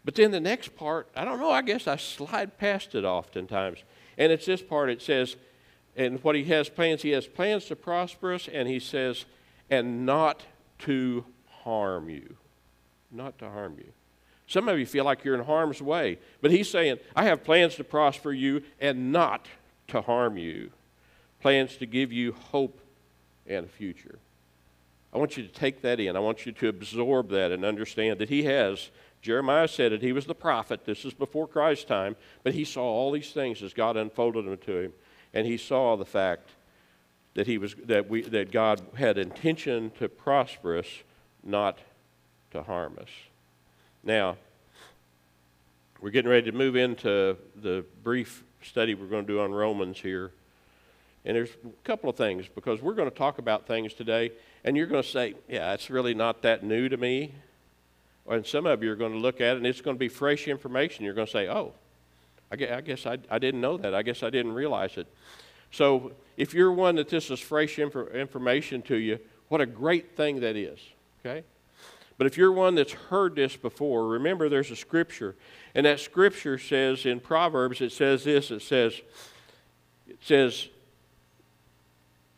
But 0.05 0.15
then 0.15 0.31
the 0.31 0.39
next 0.39 0.75
part, 0.75 1.07
I 1.15 1.23
don't 1.23 1.39
know, 1.39 1.51
I 1.51 1.61
guess 1.61 1.87
I 1.87 1.95
slide 1.95 2.57
past 2.57 2.93
it 2.95 3.05
oftentimes. 3.05 3.79
And 4.17 4.31
it's 4.31 4.45
this 4.45 4.61
part 4.61 4.89
it 4.89 5.01
says, 5.01 5.35
and 5.95 6.23
what 6.23 6.35
he 6.35 6.43
has 6.45 6.69
plans, 6.69 7.03
he 7.03 7.11
has 7.11 7.27
plans 7.27 7.65
to 7.65 7.75
prosper 7.75 8.33
us, 8.33 8.49
and 8.51 8.67
he 8.67 8.79
says, 8.79 9.25
and 9.69 10.05
not 10.05 10.43
to 10.79 11.25
harm 11.63 12.09
you. 12.09 12.35
Not 13.11 13.37
to 13.39 13.49
harm 13.49 13.75
you. 13.77 13.91
Some 14.47 14.67
of 14.67 14.77
you 14.77 14.85
feel 14.85 15.05
like 15.05 15.23
you're 15.23 15.35
in 15.35 15.45
harm's 15.45 15.81
way. 15.81 16.19
But 16.41 16.51
he's 16.51 16.69
saying, 16.69 16.97
I 17.15 17.25
have 17.25 17.43
plans 17.43 17.75
to 17.75 17.83
prosper 17.83 18.33
you 18.33 18.63
and 18.79 19.11
not 19.11 19.47
to 19.89 20.01
harm 20.01 20.37
you, 20.37 20.71
plans 21.41 21.77
to 21.77 21.85
give 21.85 22.11
you 22.11 22.33
hope 22.33 22.79
and 23.47 23.65
a 23.65 23.69
future. 23.69 24.19
I 25.13 25.17
want 25.17 25.37
you 25.37 25.43
to 25.43 25.49
take 25.49 25.81
that 25.83 25.99
in. 25.99 26.15
I 26.15 26.19
want 26.19 26.45
you 26.45 26.51
to 26.53 26.67
absorb 26.67 27.29
that 27.29 27.51
and 27.51 27.63
understand 27.63 28.19
that 28.19 28.29
he 28.29 28.43
has. 28.43 28.89
Jeremiah 29.23 29.69
said 29.69 29.93
it. 29.93 30.01
He 30.01 30.11
was 30.11 30.25
the 30.25 30.35
prophet. 30.35 30.83
This 30.83 31.05
is 31.05 31.13
before 31.13 31.47
Christ's 31.47 31.85
time. 31.85 32.17
But 32.43 32.53
he 32.53 32.65
saw 32.65 32.83
all 32.83 33.09
these 33.09 33.31
things 33.31 33.63
as 33.63 33.73
God 33.73 33.95
unfolded 33.95 34.45
them 34.45 34.57
to 34.57 34.77
him. 34.77 34.93
And 35.33 35.47
he 35.47 35.55
saw 35.57 35.95
the 35.95 36.05
fact 36.05 36.49
that, 37.33 37.47
he 37.47 37.57
was, 37.57 37.73
that, 37.85 38.09
we, 38.09 38.21
that 38.23 38.51
God 38.51 38.81
had 38.95 39.17
intention 39.17 39.91
to 39.97 40.09
prosper 40.09 40.77
us, 40.77 40.87
not 41.41 41.79
to 42.51 42.63
harm 42.63 42.97
us. 43.01 43.07
Now, 44.03 44.35
we're 46.01 46.11
getting 46.11 46.29
ready 46.29 46.51
to 46.51 46.57
move 46.57 46.75
into 46.75 47.37
the 47.55 47.85
brief 48.03 48.43
study 48.61 48.93
we're 48.93 49.07
going 49.07 49.25
to 49.25 49.33
do 49.33 49.39
on 49.39 49.53
Romans 49.53 49.99
here. 49.99 50.31
And 51.23 51.37
there's 51.37 51.51
a 51.65 51.87
couple 51.87 52.09
of 52.09 52.17
things 52.17 52.45
because 52.53 52.81
we're 52.81 52.93
going 52.93 53.09
to 53.09 53.15
talk 53.15 53.37
about 53.37 53.67
things 53.67 53.93
today, 53.93 54.33
and 54.65 54.75
you're 54.75 54.87
going 54.87 55.01
to 55.01 55.07
say, 55.07 55.35
Yeah, 55.47 55.73
it's 55.73 55.89
really 55.89 56.13
not 56.13 56.41
that 56.41 56.61
new 56.61 56.89
to 56.89 56.97
me. 56.97 57.33
And 58.29 58.45
some 58.45 58.65
of 58.65 58.81
you 58.81 58.91
are 58.91 58.95
going 58.95 59.11
to 59.11 59.17
look 59.17 59.41
at 59.41 59.55
it, 59.55 59.57
and 59.57 59.67
it's 59.67 59.81
going 59.81 59.95
to 59.95 59.99
be 59.99 60.07
fresh 60.07 60.47
information. 60.47 61.03
You're 61.03 61.13
going 61.13 61.27
to 61.27 61.31
say, 61.31 61.47
Oh, 61.47 61.73
I 62.51 62.81
guess 62.81 63.05
I, 63.05 63.17
I 63.31 63.39
didn't 63.39 63.61
know 63.61 63.77
that. 63.77 63.95
I 63.95 64.03
guess 64.03 64.21
I 64.21 64.29
didn't 64.29 64.53
realize 64.53 64.97
it. 64.97 65.07
So 65.71 66.11
if 66.37 66.53
you're 66.53 66.71
one 66.71 66.95
that 66.95 67.09
this 67.09 67.31
is 67.31 67.39
fresh 67.39 67.79
information 67.79 68.83
to 68.83 68.95
you, 68.95 69.19
what 69.47 69.59
a 69.59 69.65
great 69.65 70.15
thing 70.15 70.41
that 70.41 70.55
is. 70.55 70.79
Okay? 71.25 71.43
But 72.17 72.27
if 72.27 72.37
you're 72.37 72.51
one 72.51 72.75
that's 72.75 72.93
heard 72.93 73.35
this 73.35 73.55
before, 73.55 74.07
remember 74.07 74.49
there's 74.49 74.69
a 74.69 74.75
scripture. 74.75 75.35
And 75.73 75.85
that 75.87 75.99
scripture 75.99 76.59
says 76.59 77.07
in 77.07 77.19
Proverbs, 77.19 77.81
it 77.81 77.91
says 77.91 78.23
this 78.23 78.51
it 78.51 78.61
says, 78.61 79.01
it 80.07 80.19
says, 80.21 80.67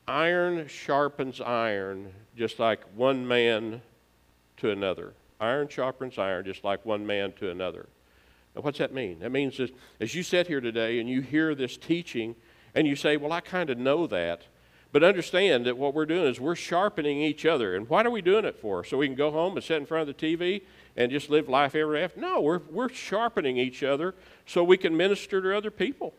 iron 0.08 0.68
sharpens 0.68 1.42
iron 1.42 2.14
just 2.38 2.58
like 2.58 2.82
one 2.96 3.28
man 3.28 3.82
to 4.58 4.70
another. 4.70 5.14
Iron 5.40 5.68
sharpens 5.68 6.18
iron 6.18 6.46
just 6.46 6.64
like 6.64 6.86
one 6.86 7.06
man 7.06 7.34
to 7.34 7.50
another. 7.50 7.88
Now, 8.56 8.62
what's 8.62 8.80
that 8.80 8.94
mean? 8.94 9.20
That 9.20 9.32
means 9.32 9.58
that 9.58 9.76
as 10.00 10.16
you 10.16 10.24
sit 10.24 10.48
here 10.48 10.62
today 10.62 11.00
and 11.00 11.10
you 11.10 11.22
hear 11.22 11.56
this 11.56 11.78
teaching 11.78 12.36
and 12.74 12.88
you 12.88 12.96
say, 12.96 13.18
Well, 13.18 13.32
I 13.32 13.42
kind 13.42 13.70
of 13.70 13.78
know 13.78 14.08
that. 14.08 14.44
But 14.92 15.04
understand 15.04 15.66
that 15.66 15.78
what 15.78 15.94
we're 15.94 16.06
doing 16.06 16.26
is 16.26 16.40
we're 16.40 16.56
sharpening 16.56 17.22
each 17.22 17.46
other. 17.46 17.76
And 17.76 17.90
what 17.90 18.06
are 18.06 18.10
we 18.10 18.22
doing 18.22 18.46
it 18.46 18.56
for? 18.56 18.86
So 18.86 18.98
we 18.98 19.08
can 19.08 19.16
go 19.18 19.30
home 19.30 19.58
and 19.58 19.64
sit 19.64 19.76
in 19.76 19.86
front 19.86 20.08
of 20.10 20.16
the 20.16 20.26
TV 20.26 20.62
and 20.96 21.12
just 21.12 21.30
live 21.30 21.50
life 21.50 21.76
ever 21.76 21.98
after? 21.98 22.18
No, 22.18 22.40
we're, 22.40 22.62
we're 22.72 22.88
sharpening 22.88 23.58
each 23.58 23.84
other 23.84 24.16
so 24.46 24.64
we 24.64 24.78
can 24.78 24.96
minister 24.96 25.42
to 25.42 25.54
other 25.54 25.70
people. 25.70 26.14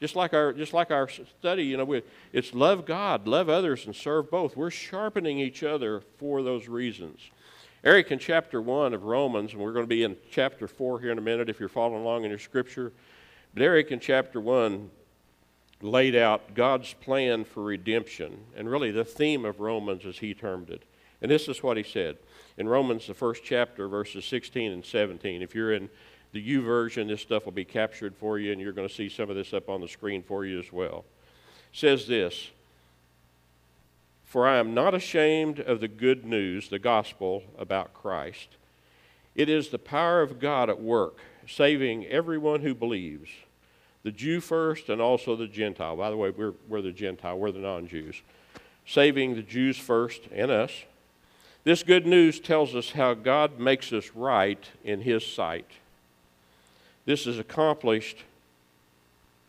Just 0.00 0.14
like 0.14 0.32
our, 0.32 0.52
just 0.52 0.72
like 0.72 0.92
our 0.92 1.08
study, 1.08 1.64
you 1.64 1.76
know, 1.76 1.84
we, 1.84 2.02
it's 2.32 2.54
love 2.54 2.86
God, 2.86 3.26
love 3.26 3.48
others, 3.48 3.84
and 3.86 3.94
serve 3.96 4.30
both. 4.30 4.56
We're 4.56 4.70
sharpening 4.70 5.40
each 5.40 5.64
other 5.64 6.02
for 6.18 6.42
those 6.44 6.68
reasons. 6.68 7.20
Eric 7.82 8.10
in 8.10 8.18
chapter 8.18 8.60
1 8.60 8.92
of 8.92 9.04
Romans, 9.04 9.54
and 9.54 9.62
we're 9.62 9.72
going 9.72 9.84
to 9.84 9.88
be 9.88 10.02
in 10.02 10.14
chapter 10.30 10.68
4 10.68 11.00
here 11.00 11.12
in 11.12 11.16
a 11.16 11.22
minute 11.22 11.48
if 11.48 11.58
you're 11.58 11.68
following 11.70 12.02
along 12.02 12.24
in 12.24 12.30
your 12.30 12.38
scripture. 12.38 12.92
But 13.54 13.62
Eric 13.62 13.90
in 13.90 14.00
chapter 14.00 14.38
1 14.38 14.90
laid 15.80 16.14
out 16.14 16.54
God's 16.54 16.92
plan 16.92 17.42
for 17.44 17.62
redemption, 17.62 18.44
and 18.54 18.70
really 18.70 18.90
the 18.90 19.04
theme 19.04 19.46
of 19.46 19.60
Romans 19.60 20.04
as 20.04 20.18
he 20.18 20.34
termed 20.34 20.68
it. 20.68 20.82
And 21.22 21.30
this 21.30 21.48
is 21.48 21.62
what 21.62 21.78
he 21.78 21.82
said 21.82 22.18
in 22.58 22.68
Romans, 22.68 23.06
the 23.06 23.14
first 23.14 23.44
chapter, 23.44 23.88
verses 23.88 24.26
16 24.26 24.72
and 24.72 24.84
17. 24.84 25.40
If 25.40 25.54
you're 25.54 25.72
in 25.72 25.88
the 26.32 26.46
YouVersion, 26.46 27.08
this 27.08 27.22
stuff 27.22 27.46
will 27.46 27.52
be 27.52 27.64
captured 27.64 28.14
for 28.14 28.38
you, 28.38 28.52
and 28.52 28.60
you're 28.60 28.72
going 28.72 28.88
to 28.88 28.94
see 28.94 29.08
some 29.08 29.30
of 29.30 29.36
this 29.36 29.54
up 29.54 29.70
on 29.70 29.80
the 29.80 29.88
screen 29.88 30.22
for 30.22 30.44
you 30.44 30.58
as 30.58 30.70
well. 30.70 31.06
It 31.72 31.78
says 31.78 32.06
this 32.06 32.50
For 34.30 34.46
I 34.46 34.58
am 34.58 34.74
not 34.74 34.94
ashamed 34.94 35.58
of 35.58 35.80
the 35.80 35.88
good 35.88 36.24
news, 36.24 36.68
the 36.68 36.78
gospel 36.78 37.42
about 37.58 37.92
Christ. 37.92 38.50
It 39.34 39.48
is 39.48 39.70
the 39.70 39.78
power 39.78 40.22
of 40.22 40.38
God 40.38 40.70
at 40.70 40.80
work, 40.80 41.18
saving 41.48 42.06
everyone 42.06 42.60
who 42.60 42.72
believes, 42.72 43.28
the 44.04 44.12
Jew 44.12 44.38
first 44.38 44.88
and 44.88 45.00
also 45.00 45.34
the 45.34 45.48
Gentile. 45.48 45.96
By 45.96 46.10
the 46.10 46.16
way, 46.16 46.30
we're, 46.30 46.54
we're 46.68 46.80
the 46.80 46.92
Gentile, 46.92 47.40
we're 47.40 47.50
the 47.50 47.58
non 47.58 47.88
Jews. 47.88 48.22
Saving 48.86 49.34
the 49.34 49.42
Jews 49.42 49.76
first 49.76 50.20
and 50.32 50.52
us. 50.52 50.84
This 51.64 51.82
good 51.82 52.06
news 52.06 52.38
tells 52.38 52.76
us 52.76 52.92
how 52.92 53.14
God 53.14 53.58
makes 53.58 53.92
us 53.92 54.12
right 54.14 54.64
in 54.84 55.00
His 55.00 55.26
sight. 55.26 55.66
This 57.04 57.26
is 57.26 57.40
accomplished 57.40 58.18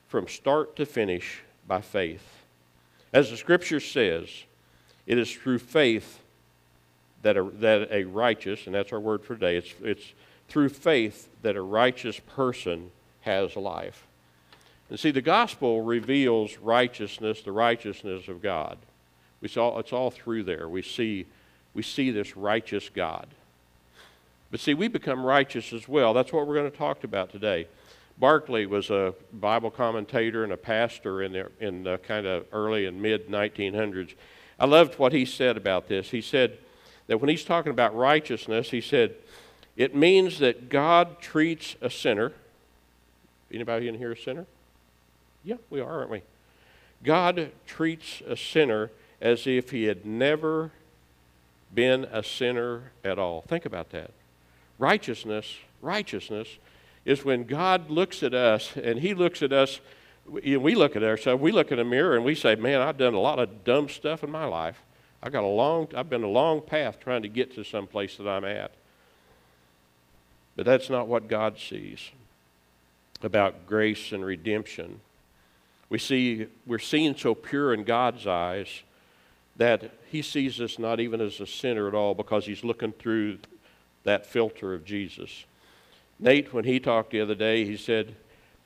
from 0.08 0.28
start 0.28 0.76
to 0.78 0.88
finish 0.88 1.44
by 1.68 1.82
faith. 1.82 2.26
As 3.14 3.30
the 3.30 3.38
scripture 3.38 3.80
says, 3.80 4.46
it 5.12 5.18
is 5.18 5.30
through 5.30 5.60
faith 5.60 6.22
that 7.22 7.36
a, 7.36 7.44
that 7.60 7.90
a 7.92 8.06
righteous, 8.06 8.66
and 8.66 8.74
that's 8.74 8.94
our 8.94 9.00
word 9.00 9.26
for 9.26 9.36
today, 9.36 9.58
it's, 9.58 9.74
it's 9.82 10.14
through 10.48 10.70
faith 10.70 11.28
that 11.42 11.58
a 11.58 11.62
righteous 11.62 12.18
person 12.34 12.92
has 13.20 13.58
life. 13.58 14.08
And 14.90 14.98
see, 14.98 15.12
the 15.12 15.22
gospel 15.22 15.82
reveals 15.82 16.58
righteousness, 16.60 17.42
the 17.42 17.52
righteousness 17.52 18.30
of 18.30 18.42
God. 18.42 18.78
We 19.42 19.50
saw 19.50 19.78
it's 19.80 19.92
all 19.92 20.12
through 20.12 20.44
there. 20.44 20.70
We 20.70 20.82
see, 20.82 21.26
we 21.74 21.84
see 21.84 22.10
this 22.12 22.38
righteous 22.38 22.88
God. 22.88 23.28
But 24.50 24.62
see, 24.62 24.74
we 24.74 24.88
become 24.88 25.26
righteous 25.26 25.74
as 25.74 25.90
well. 25.90 26.14
That's 26.14 26.32
what 26.32 26.48
we're 26.48 26.56
going 26.56 26.72
to 26.72 26.78
talk 26.78 27.04
about 27.04 27.32
today. 27.32 27.68
Barclay 28.18 28.66
was 28.66 28.90
a 28.90 29.14
Bible 29.34 29.72
commentator 29.72 30.46
and 30.46 30.54
a 30.54 30.58
pastor 30.58 31.22
in 31.22 31.34
the, 31.34 31.50
in 31.60 31.84
the 31.84 31.98
kind 31.98 32.26
of 32.26 32.46
early 32.54 32.86
and 32.86 33.02
mid 33.02 33.28
1900s. 33.28 34.14
I 34.62 34.66
loved 34.66 35.00
what 35.00 35.12
he 35.12 35.26
said 35.26 35.58
about 35.58 35.88
this. 35.88 36.12
He 36.12 36.22
said 36.22 36.60
that 37.08 37.20
when 37.20 37.30
he's 37.30 37.44
talking 37.44 37.72
about 37.72 37.96
righteousness, 37.96 38.70
he 38.70 38.80
said, 38.80 39.16
it 39.76 39.96
means 39.96 40.38
that 40.38 40.70
God 40.70 41.20
treats 41.20 41.76
a 41.82 41.90
sinner. 41.90 42.32
Anybody 43.52 43.88
in 43.88 43.96
here 43.96 44.12
a 44.12 44.18
sinner? 44.18 44.46
Yeah, 45.44 45.56
we 45.72 45.82
are, 45.82 45.92
aren't 45.92 46.12
we? 46.12 46.22
God 47.04 47.52
treats 47.66 48.22
a 48.28 48.38
sinner 48.38 48.92
as 49.20 49.48
if 49.48 49.72
he 49.72 49.86
had 49.86 50.06
never 50.06 50.70
been 51.74 52.04
a 52.12 52.22
sinner 52.22 52.92
at 53.04 53.18
all. 53.18 53.42
Think 53.42 53.66
about 53.66 53.90
that. 53.90 54.12
Righteousness, 54.78 55.56
righteousness 55.82 56.60
is 57.04 57.26
when 57.26 57.46
God 57.46 57.90
looks 57.90 58.22
at 58.22 58.36
us 58.36 58.78
and 58.78 59.00
he 59.00 59.16
looks 59.16 59.42
at 59.42 59.54
us 59.54 59.80
we 60.28 60.76
look 60.76 60.96
at 60.96 61.04
ourselves, 61.04 61.42
we 61.42 61.52
look 61.52 61.72
in 61.72 61.80
a 61.80 61.84
mirror 61.84 62.16
and 62.16 62.24
we 62.24 62.36
say, 62.36 62.56
man, 62.56 62.82
I've 62.82 62.98
done 62.98 63.14
a 63.14 63.20
lot 63.20 63.40
of 63.40 63.64
dumb 63.64 63.90
stuff 63.90 64.24
in 64.24 64.32
my 64.32 64.46
life. 64.46 64.82
I 65.24 65.30
got 65.30 65.44
a 65.44 65.48
long, 65.48 65.88
I've 65.96 66.10
been 66.10 66.24
a 66.24 66.30
long 66.30 66.62
path 66.62 67.00
trying 67.00 67.22
to 67.24 67.28
get 67.28 67.54
to 67.56 67.64
some 67.64 67.88
place 67.88 68.18
that 68.18 68.28
I'm 68.28 68.46
at. 68.46 68.72
But 70.56 70.66
that's 70.66 70.90
not 70.90 71.08
what 71.08 71.28
God 71.28 71.58
sees 71.58 72.12
about 73.24 73.68
grace 73.68 74.12
and 74.12 74.26
redemption. 74.26 75.00
We 75.90 76.00
see, 76.00 76.48
we're 76.66 76.80
seen 76.80 77.16
so 77.16 77.36
pure 77.36 77.74
in 77.74 77.84
God's 77.84 78.26
eyes 78.26 78.82
that 79.58 79.92
He 80.10 80.22
sees 80.22 80.60
us 80.60 80.80
not 80.80 81.00
even 81.00 81.22
as 81.22 81.40
a 81.40 81.46
sinner 81.46 81.88
at 81.88 81.94
all 81.94 82.16
because 82.16 82.46
He's 82.46 82.64
looking 82.64 82.94
through 82.94 83.40
that 84.04 84.26
filter 84.26 84.74
of 84.74 84.86
Jesus. 84.86 85.46
Nate, 86.20 86.54
when 86.54 86.66
he 86.66 86.80
talked 86.80 87.12
the 87.12 87.22
other 87.22 87.36
day, 87.36 87.66
he 87.66 87.78
said, 87.78 88.16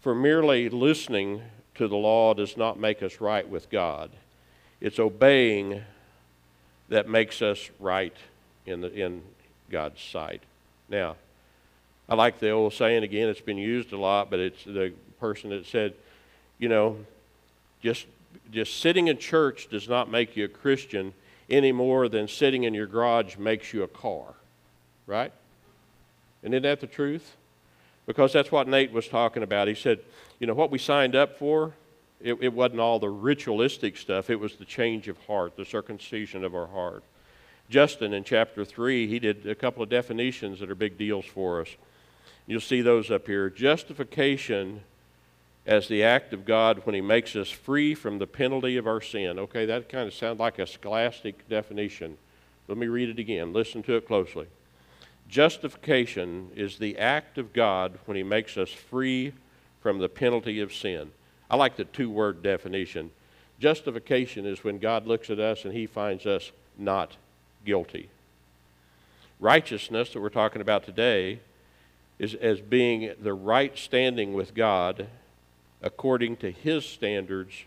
for 0.06 0.14
merely 0.14 0.70
listening 0.70 1.42
to 1.74 1.88
the 1.88 1.96
law 1.96 2.32
does 2.36 2.56
not 2.56 2.80
make 2.80 3.02
us 3.02 3.20
right 3.20 3.50
with 3.50 3.72
God. 3.72 4.12
It's 4.80 5.00
obeying 5.00 5.82
that 6.90 7.10
makes 7.10 7.42
us 7.42 7.72
right 7.80 8.16
in, 8.68 8.82
the, 8.82 8.94
in 8.94 9.24
God's 9.72 10.00
sight. 10.00 10.44
Now, 10.90 11.16
I 12.08 12.14
like 12.14 12.38
the 12.38 12.52
old 12.52 12.74
saying 12.74 13.02
again, 13.02 13.30
it's 13.30 13.42
been 13.42 13.58
used 13.58 13.94
a 13.94 13.98
lot, 13.98 14.30
but 14.30 14.40
it's 14.40 14.64
the 14.64 14.94
person 15.20 15.50
that 15.50 15.66
said, 15.66 15.96
you 16.60 16.70
know, 16.70 17.00
just, 17.82 18.06
just 18.52 18.80
sitting 18.80 19.08
in 19.08 19.18
church 19.18 19.70
does 19.72 19.90
not 19.90 20.12
make 20.12 20.38
you 20.38 20.46
a 20.46 20.48
Christian 20.48 21.16
any 21.50 21.72
more 21.72 22.10
than 22.10 22.28
sitting 22.28 22.62
in 22.62 22.76
your 22.76 22.86
garage 22.86 23.38
makes 23.38 23.74
you 23.74 23.82
a 23.82 23.88
car, 23.88 24.36
right? 25.08 25.34
And 26.44 26.54
isn't 26.54 26.62
that 26.62 26.80
the 26.80 26.86
truth? 26.86 27.36
Because 28.06 28.34
that's 28.34 28.52
what 28.52 28.68
Nate 28.68 28.92
was 28.92 29.08
talking 29.08 29.44
about. 29.44 29.68
He 29.68 29.76
said, 29.76 30.00
you 30.40 30.48
know, 30.48 30.54
what 30.54 30.72
we 30.72 30.78
signed 30.78 31.16
up 31.16 31.38
for, 31.38 31.74
it, 32.22 32.36
it, 32.42 32.54
wasn't 32.54 32.80
all 32.80 33.00
the 33.00 33.10
ritualistic 33.10 33.98
stuff, 33.98 34.30
it 34.30 34.40
was 34.40 34.56
the 34.56 34.66
change 34.66 35.08
of 35.08 35.18
heart, 35.26 35.56
the 35.56 35.66
circumcision 35.66 36.44
of 36.44 36.56
our 36.56 36.68
heart. 36.68 37.04
Justin, 37.70 38.14
in 38.14 38.24
chapter 38.24 38.64
3, 38.64 39.08
he 39.08 39.20
did 39.20 39.48
a 39.48 39.56
couple 39.56 39.82
of 39.82 39.90
definitions 39.90 40.60
that 40.60 40.70
are 40.70 40.76
big 40.76 40.98
deals 40.98 41.26
for 41.26 41.62
us. 41.62 41.70
You'll 42.48 42.62
see 42.62 42.82
those 42.82 43.10
up 43.10 43.26
here. 43.26 43.50
Justification 43.50 44.82
as 45.66 45.88
the 45.88 46.04
act 46.04 46.32
of 46.32 46.46
God 46.46 46.86
when 46.86 46.94
He 46.94 47.02
makes 47.02 47.36
us 47.36 47.50
free 47.50 47.96
from 47.96 48.20
the 48.20 48.28
penalty 48.28 48.78
of 48.78 48.86
our 48.86 49.02
sin. 49.02 49.40
Okay, 49.40 49.66
that 49.66 49.90
kind 49.90 50.08
of 50.08 50.14
sounds 50.14 50.40
like 50.40 50.60
a 50.60 50.68
scholastic 50.68 51.48
definition. 51.50 52.18
Let 52.68 52.78
me 52.78 52.88
read 52.88 53.10
it 53.10 53.20
again. 53.20 53.52
Listen 53.52 53.82
to 53.84 53.96
it 53.96 54.08
closely. 54.08 54.48
Justification 55.28 56.52
is 56.56 56.78
the 56.78 56.98
act 56.98 57.38
of 57.38 57.54
God 57.54 57.98
when 58.06 58.18
He 58.18 58.24
makes 58.24 58.58
us 58.58 58.70
free 58.70 59.34
from 59.82 60.00
the 60.00 60.10
penalty 60.10 60.60
of 60.62 60.74
sin. 60.74 61.12
I 61.50 61.56
like 61.56 61.76
the 61.76 61.86
two 61.86 62.10
word 62.10 62.42
definition. 62.42 63.12
Justification 63.60 64.46
is 64.46 64.64
when 64.64 64.80
God 64.80 65.08
looks 65.08 65.30
at 65.30 65.40
us 65.40 65.66
and 65.66 65.74
He 65.74 65.88
finds 65.88 66.26
us 66.26 66.52
not 66.78 67.18
guilty. 67.66 68.10
Righteousness, 69.40 70.12
that 70.14 70.22
we're 70.22 70.30
talking 70.30 70.62
about 70.62 70.84
today, 70.84 71.40
is 72.20 72.34
as 72.36 72.62
being 72.62 73.14
the 73.22 73.34
right 73.34 73.78
standing 73.78 74.34
with 74.34 74.54
God 74.54 75.08
according 75.82 76.38
to 76.38 76.52
His 76.52 76.86
standards, 76.86 77.66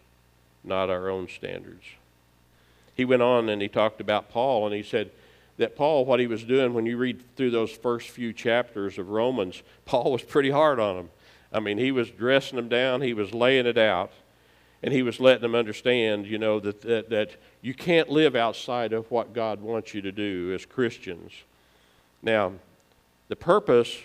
not 0.65 0.91
our 0.91 1.09
own 1.09 1.29
standards. 1.29 1.85
He 2.99 3.05
went 3.05 3.23
on 3.23 3.49
and 3.49 3.63
he 3.63 3.69
talked 3.69 4.01
about 4.01 4.29
Paul 4.29 4.67
and 4.67 4.75
he 4.75 4.83
said, 4.83 5.13
that 5.59 5.77
Paul, 5.77 6.05
what 6.05 6.21
he 6.21 6.27
was 6.27 6.45
doing 6.45 6.73
when 6.73 6.87
you 6.87 6.97
read 6.97 7.23
through 7.37 7.51
those 7.51 7.71
first 7.71 8.09
few 8.09 8.33
chapters 8.33 8.99
of 8.99 9.11
Romans, 9.11 9.63
Paul 9.85 10.13
was 10.13 10.23
pretty 10.23 10.51
hard 10.51 10.81
on 10.81 10.97
them. 10.97 11.11
I 11.53 11.61
mean, 11.61 11.79
he 11.79 11.93
was 11.93 12.11
dressing 12.11 12.57
them 12.57 12.69
down, 12.69 13.03
he 13.03 13.15
was 13.15 13.35
laying 13.35 13.67
it 13.67 13.79
out, 13.79 14.13
and 14.83 14.95
he 14.95 15.03
was 15.03 15.19
letting 15.19 15.43
them 15.43 15.55
understand, 15.55 16.27
you 16.27 16.39
know, 16.39 16.61
that, 16.61 16.81
that, 16.83 17.11
that 17.11 17.31
you 17.61 17.75
can't 17.75 18.09
live 18.09 18.37
outside 18.37 18.93
of 18.93 19.11
what 19.11 19.33
God 19.33 19.61
wants 19.61 19.95
you 19.95 20.03
to 20.03 20.13
do 20.13 20.53
as 20.55 20.65
Christians. 20.65 21.33
Now, 22.23 22.53
the 23.29 23.37
purpose 23.37 23.99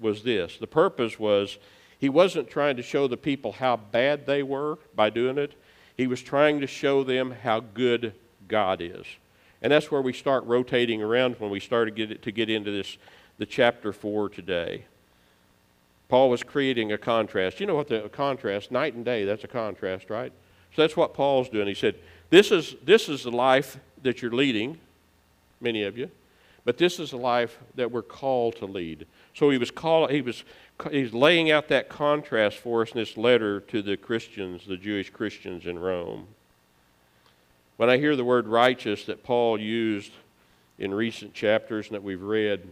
was 0.00 0.22
this 0.22 0.56
the 0.58 0.66
purpose 0.66 1.18
was 1.18 1.58
he 1.98 2.08
wasn't 2.08 2.48
trying 2.48 2.76
to 2.76 2.82
show 2.82 3.06
the 3.06 3.18
people 3.18 3.52
how 3.52 3.76
bad 3.76 4.24
they 4.24 4.42
were 4.42 4.78
by 4.94 5.10
doing 5.10 5.36
it, 5.36 5.52
he 5.96 6.06
was 6.06 6.22
trying 6.22 6.60
to 6.60 6.66
show 6.66 7.04
them 7.04 7.32
how 7.42 7.60
good 7.60 8.14
God 8.48 8.80
is. 8.80 9.04
And 9.62 9.72
that's 9.72 9.90
where 9.90 10.00
we 10.00 10.12
start 10.12 10.44
rotating 10.44 11.02
around 11.02 11.36
when 11.38 11.50
we 11.50 11.60
start 11.60 11.88
to 11.88 12.06
get, 12.06 12.22
to 12.22 12.32
get 12.32 12.48
into 12.48 12.70
this, 12.70 12.96
the 13.38 13.46
chapter 13.46 13.92
4 13.92 14.30
today. 14.30 14.84
Paul 16.08 16.30
was 16.30 16.42
creating 16.42 16.92
a 16.92 16.98
contrast. 16.98 17.60
You 17.60 17.66
know 17.66 17.76
what 17.76 17.88
the 17.88 18.08
contrast, 18.12 18.70
night 18.70 18.94
and 18.94 19.04
day, 19.04 19.24
that's 19.24 19.44
a 19.44 19.48
contrast, 19.48 20.10
right? 20.10 20.32
So 20.74 20.82
that's 20.82 20.96
what 20.96 21.14
Paul's 21.14 21.48
doing. 21.48 21.66
He 21.68 21.74
said, 21.74 21.96
This 22.30 22.50
is, 22.50 22.74
this 22.84 23.08
is 23.08 23.22
the 23.22 23.30
life 23.30 23.78
that 24.02 24.22
you're 24.22 24.32
leading, 24.32 24.78
many 25.60 25.84
of 25.84 25.96
you, 25.96 26.10
but 26.64 26.78
this 26.78 26.98
is 26.98 27.10
the 27.10 27.16
life 27.16 27.58
that 27.74 27.90
we're 27.90 28.02
called 28.02 28.56
to 28.56 28.66
lead. 28.66 29.06
So 29.34 29.50
he 29.50 29.58
was, 29.58 29.70
call, 29.70 30.08
he 30.08 30.20
was 30.20 30.42
he's 30.90 31.12
laying 31.12 31.50
out 31.50 31.68
that 31.68 31.88
contrast 31.88 32.56
for 32.58 32.82
us 32.82 32.92
in 32.92 32.98
this 32.98 33.16
letter 33.16 33.60
to 33.60 33.82
the 33.82 33.96
Christians, 33.96 34.66
the 34.66 34.76
Jewish 34.76 35.10
Christians 35.10 35.66
in 35.66 35.78
Rome. 35.78 36.26
When 37.80 37.88
I 37.88 37.96
hear 37.96 38.14
the 38.14 38.26
word 38.26 38.46
righteous 38.46 39.06
that 39.06 39.24
Paul 39.24 39.58
used 39.58 40.12
in 40.78 40.92
recent 40.92 41.32
chapters 41.32 41.86
and 41.86 41.94
that 41.94 42.02
we've 42.02 42.20
read, 42.20 42.68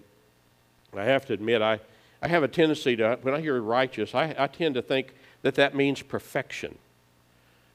I 0.95 1.05
have 1.05 1.25
to 1.29 1.33
admit, 1.33 1.63
I, 1.63 1.81
I 2.21 2.29
have 2.29 2.43
a 2.43 2.49
tendency 2.49 2.95
to, 2.97 3.19
when 3.23 3.33
I 3.33 3.41
hear 3.41 3.59
righteous, 3.59 4.15
I, 4.15 4.35
I 4.39 4.49
tend 4.49 4.75
to 4.75 4.83
think 4.83 5.15
that 5.41 5.55
that 5.55 5.75
means 5.75 6.03
perfection. 6.03 6.77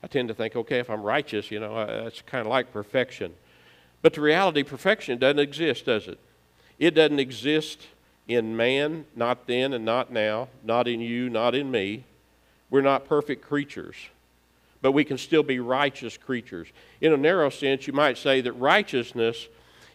I 0.03 0.05
tend 0.05 0.27
to 0.27 0.35
think, 0.35 0.55
okay, 0.55 0.77
if 0.77 0.91
I'm 0.91 1.01
righteous, 1.01 1.49
you 1.49 1.59
know, 1.59 1.75
uh, 1.75 2.03
that's 2.03 2.21
kind 2.21 2.41
of 2.41 2.51
like 2.51 2.71
perfection. 2.71 3.33
But 4.03 4.13
the 4.13 4.21
reality, 4.21 4.61
perfection 4.61 5.17
doesn't 5.17 5.39
exist, 5.39 5.87
does 5.87 6.07
it? 6.07 6.19
It 6.77 6.91
doesn't 6.91 7.19
exist 7.19 7.87
in 8.27 8.55
man, 8.55 9.05
not 9.15 9.47
then 9.47 9.73
and 9.73 9.83
not 9.83 10.11
now, 10.11 10.49
not 10.63 10.87
in 10.87 11.01
you, 11.01 11.31
not 11.31 11.55
in 11.55 11.71
me. 11.71 12.03
We're 12.69 12.81
not 12.81 13.05
perfect 13.05 13.43
creatures 13.43 13.95
but 14.83 14.91
we 14.91 15.05
can 15.05 15.17
still 15.17 15.43
be 15.43 15.61
righteous 15.61 16.17
creatures. 16.17 16.67
In 16.99 17.13
a 17.13 17.17
narrow 17.17 17.49
sense, 17.49 17.87
you 17.87 17.93
might 17.93 18.17
say 18.17 18.41
that 18.41 18.51
righteousness 18.51 19.47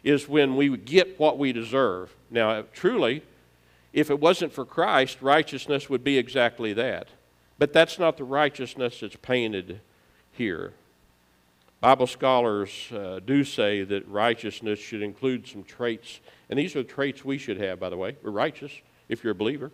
is 0.03 0.27
when 0.27 0.55
we 0.55 0.75
get 0.75 1.19
what 1.19 1.37
we 1.37 1.53
deserve. 1.53 2.13
Now, 2.31 2.63
truly, 2.73 3.21
if 3.93 4.09
it 4.09 4.19
wasn't 4.19 4.51
for 4.51 4.65
Christ, 4.65 5.21
righteousness 5.21 5.91
would 5.91 6.03
be 6.03 6.17
exactly 6.17 6.73
that. 6.73 7.07
But 7.59 7.71
that's 7.71 7.99
not 7.99 8.17
the 8.17 8.23
righteousness 8.23 9.01
that's 9.01 9.15
painted 9.15 9.79
here. 10.31 10.73
Bible 11.81 12.07
scholars 12.07 12.91
uh, 12.91 13.19
do 13.23 13.43
say 13.43 13.83
that 13.83 14.07
righteousness 14.07 14.79
should 14.79 15.03
include 15.03 15.47
some 15.47 15.63
traits, 15.63 16.19
and 16.49 16.57
these 16.57 16.75
are 16.75 16.83
traits 16.83 17.23
we 17.23 17.37
should 17.37 17.59
have, 17.59 17.79
by 17.79 17.89
the 17.89 17.97
way. 17.97 18.17
We're 18.23 18.31
righteous 18.31 18.71
if 19.07 19.23
you're 19.23 19.33
a 19.33 19.35
believer. 19.35 19.69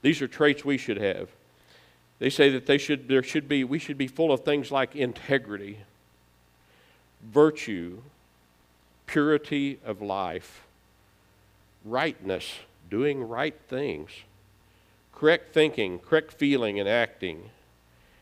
These 0.00 0.22
are 0.22 0.28
traits 0.28 0.64
we 0.64 0.78
should 0.78 0.96
have. 0.96 1.28
They 2.20 2.30
say 2.30 2.50
that 2.50 2.66
they 2.66 2.78
should, 2.78 3.08
there 3.08 3.22
should 3.22 3.48
be, 3.48 3.64
we 3.64 3.78
should 3.78 3.98
be 3.98 4.06
full 4.06 4.30
of 4.30 4.44
things 4.44 4.70
like 4.70 4.94
integrity, 4.94 5.78
virtue, 7.32 8.02
purity 9.06 9.80
of 9.84 10.02
life, 10.02 10.62
rightness, 11.84 12.52
doing 12.90 13.26
right 13.26 13.58
things, 13.68 14.10
correct 15.14 15.54
thinking, 15.54 15.98
correct 15.98 16.34
feeling 16.34 16.78
and 16.78 16.88
acting. 16.88 17.48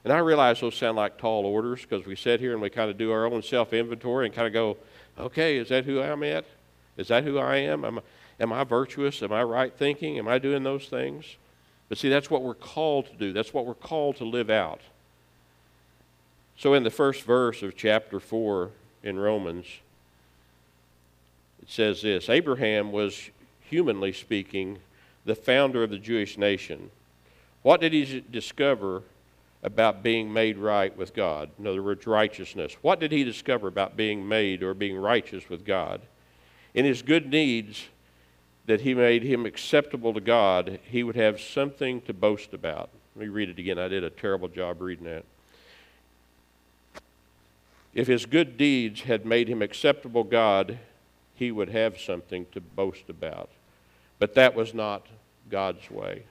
And 0.04 0.12
I 0.12 0.18
realize 0.18 0.60
those 0.60 0.76
sound 0.76 0.96
like 0.96 1.18
tall 1.18 1.44
orders 1.44 1.82
because 1.82 2.06
we 2.06 2.14
sit 2.14 2.38
here 2.38 2.52
and 2.52 2.62
we 2.62 2.70
kind 2.70 2.90
of 2.90 2.96
do 2.96 3.10
our 3.10 3.26
own 3.26 3.42
self 3.42 3.72
inventory 3.72 4.26
and 4.26 4.34
kind 4.34 4.46
of 4.46 4.52
go, 4.52 4.76
okay, 5.18 5.56
is 5.56 5.70
that 5.70 5.84
who 5.84 6.00
I'm 6.00 6.22
at? 6.22 6.44
Is 6.96 7.08
that 7.08 7.24
who 7.24 7.38
I 7.38 7.56
am? 7.56 7.84
Am, 7.84 7.98
am 8.38 8.52
I 8.52 8.62
virtuous? 8.62 9.24
Am 9.24 9.32
I 9.32 9.42
right 9.42 9.72
thinking? 9.76 10.18
Am 10.18 10.28
I 10.28 10.38
doing 10.38 10.62
those 10.62 10.86
things? 10.86 11.36
But 11.88 11.98
see, 11.98 12.08
that's 12.08 12.30
what 12.30 12.42
we're 12.42 12.54
called 12.54 13.06
to 13.06 13.14
do. 13.14 13.32
That's 13.32 13.54
what 13.54 13.66
we're 13.66 13.74
called 13.74 14.16
to 14.16 14.24
live 14.24 14.50
out. 14.50 14.80
So, 16.56 16.74
in 16.74 16.82
the 16.82 16.90
first 16.90 17.22
verse 17.22 17.62
of 17.62 17.76
chapter 17.76 18.20
4 18.20 18.70
in 19.04 19.18
Romans, 19.18 19.66
it 21.62 21.70
says 21.70 22.02
this 22.02 22.28
Abraham 22.28 22.92
was, 22.92 23.30
humanly 23.60 24.12
speaking, 24.12 24.78
the 25.24 25.34
founder 25.34 25.82
of 25.82 25.90
the 25.90 25.98
Jewish 25.98 26.36
nation. 26.36 26.90
What 27.62 27.80
did 27.80 27.92
he 27.92 28.24
discover 28.30 29.02
about 29.62 30.02
being 30.02 30.32
made 30.32 30.56
right 30.56 30.96
with 30.96 31.14
God? 31.14 31.50
In 31.58 31.66
other 31.66 31.82
words, 31.82 32.06
righteousness. 32.06 32.76
What 32.82 33.00
did 33.00 33.12
he 33.12 33.24
discover 33.24 33.68
about 33.68 33.96
being 33.96 34.26
made 34.26 34.62
or 34.62 34.74
being 34.74 34.96
righteous 34.96 35.48
with 35.48 35.64
God? 35.64 36.00
In 36.74 36.84
his 36.84 37.02
good 37.02 37.30
deeds, 37.30 37.88
that 38.68 38.82
he 38.82 38.92
made 38.92 39.22
him 39.22 39.46
acceptable 39.46 40.12
to 40.12 40.20
God, 40.20 40.78
he 40.84 41.02
would 41.02 41.16
have 41.16 41.40
something 41.40 42.02
to 42.02 42.12
boast 42.12 42.52
about. 42.52 42.90
Let 43.16 43.22
me 43.22 43.28
read 43.28 43.48
it 43.48 43.58
again. 43.58 43.78
I 43.78 43.88
did 43.88 44.04
a 44.04 44.10
terrible 44.10 44.48
job 44.48 44.82
reading 44.82 45.06
that. 45.06 45.24
If 47.94 48.06
his 48.06 48.26
good 48.26 48.58
deeds 48.58 49.00
had 49.00 49.24
made 49.24 49.48
him 49.48 49.62
acceptable 49.62 50.22
God, 50.22 50.78
he 51.34 51.50
would 51.50 51.70
have 51.70 51.98
something 51.98 52.44
to 52.52 52.60
boast 52.60 53.08
about. 53.08 53.48
But 54.18 54.34
that 54.34 54.54
was 54.54 54.74
not 54.74 55.06
God's 55.48 55.90
way. 55.90 56.24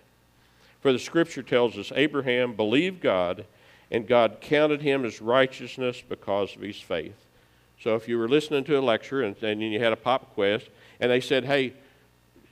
For 0.81 0.93
the 0.93 0.99
scripture 0.99 1.41
tells 1.41 1.75
us 1.75 1.91
Abraham 1.95 2.53
believed 2.53 3.01
God, 3.01 3.45
and 3.89 4.07
God 4.07 4.37
counted 4.41 4.83
him 4.83 5.05
as 5.05 5.23
righteousness 5.23 6.03
because 6.07 6.55
of 6.55 6.61
his 6.61 6.79
faith. 6.79 7.15
So 7.81 7.95
if 7.95 8.07
you 8.07 8.19
were 8.19 8.29
listening 8.29 8.63
to 8.65 8.77
a 8.77 8.79
lecture 8.79 9.23
and, 9.23 9.35
and 9.41 9.59
you 9.59 9.79
had 9.79 9.91
a 9.91 9.97
pop 9.97 10.35
quiz, 10.35 10.61
and 10.99 11.09
they 11.09 11.19
said, 11.19 11.43
hey, 11.43 11.73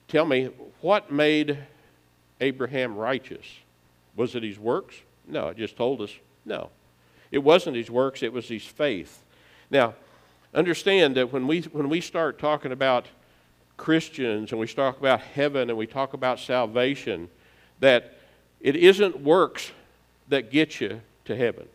Tell 0.08 0.26
me, 0.26 0.50
what 0.82 1.12
made 1.12 1.58
Abraham 2.42 2.96
righteous? 2.96 3.46
Was 4.16 4.36
it 4.36 4.44
his 4.44 4.60
works? 4.60 4.96
No, 5.28 5.50
it 5.50 5.58
just 5.58 5.76
told 5.76 6.02
us 6.02 6.12
no. 6.46 6.70
It 7.32 7.40
wasn't 7.40 7.76
his 7.76 7.90
works, 7.90 8.24
it 8.24 8.32
was 8.32 8.48
his 8.48 8.64
faith. 8.64 9.24
Now, 9.70 9.96
understand 10.54 11.16
that 11.18 11.34
when 11.34 11.48
we, 11.48 11.62
when 11.62 11.90
we 11.90 12.02
start 12.02 12.40
talking 12.40 12.72
about 12.72 13.08
Christians 13.78 14.52
and 14.52 14.60
we 14.60 14.68
talk 14.68 15.00
about 15.00 15.22
heaven 15.22 15.70
and 15.70 15.78
we 15.78 15.88
talk 15.88 16.14
about 16.14 16.40
salvation, 16.40 17.30
that 17.80 18.18
it 18.62 18.76
isn't 18.76 19.22
works 19.22 19.72
that 20.30 20.52
get 20.52 20.80
you 20.80 21.02
to 21.26 21.36
heaven. 21.36 21.68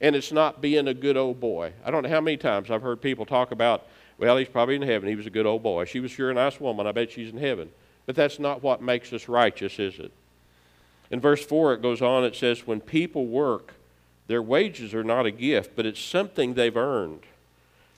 And 0.00 0.16
it's 0.16 0.32
not 0.32 0.60
being 0.60 0.88
a 0.88 0.94
good 0.94 1.16
old 1.16 1.40
boy. 1.40 1.72
I 1.84 1.90
don't 1.90 2.04
know 2.04 2.08
how 2.08 2.20
many 2.20 2.36
times 2.36 2.70
I've 2.70 2.82
heard 2.82 3.02
people 3.02 3.26
talk 3.26 3.50
about 3.50 3.86
well, 4.20 4.36
he's 4.36 4.48
probably 4.48 4.76
in 4.76 4.82
heaven. 4.82 5.08
He 5.08 5.16
was 5.16 5.26
a 5.26 5.30
good 5.30 5.46
old 5.46 5.62
boy. 5.62 5.86
She 5.86 5.98
was 5.98 6.10
sure 6.10 6.30
a 6.30 6.34
nice 6.34 6.60
woman. 6.60 6.86
I 6.86 6.92
bet 6.92 7.10
she's 7.10 7.32
in 7.32 7.38
heaven. 7.38 7.70
But 8.04 8.14
that's 8.14 8.38
not 8.38 8.62
what 8.62 8.82
makes 8.82 9.12
us 9.14 9.28
righteous, 9.28 9.78
is 9.78 9.98
it? 9.98 10.12
In 11.10 11.20
verse 11.20 11.44
4, 11.44 11.74
it 11.74 11.82
goes 11.82 12.02
on, 12.02 12.24
it 12.24 12.36
says, 12.36 12.66
When 12.66 12.80
people 12.80 13.26
work, 13.26 13.74
their 14.26 14.42
wages 14.42 14.92
are 14.92 15.02
not 15.02 15.24
a 15.24 15.30
gift, 15.30 15.72
but 15.74 15.86
it's 15.86 16.00
something 16.00 16.52
they've 16.52 16.76
earned. 16.76 17.20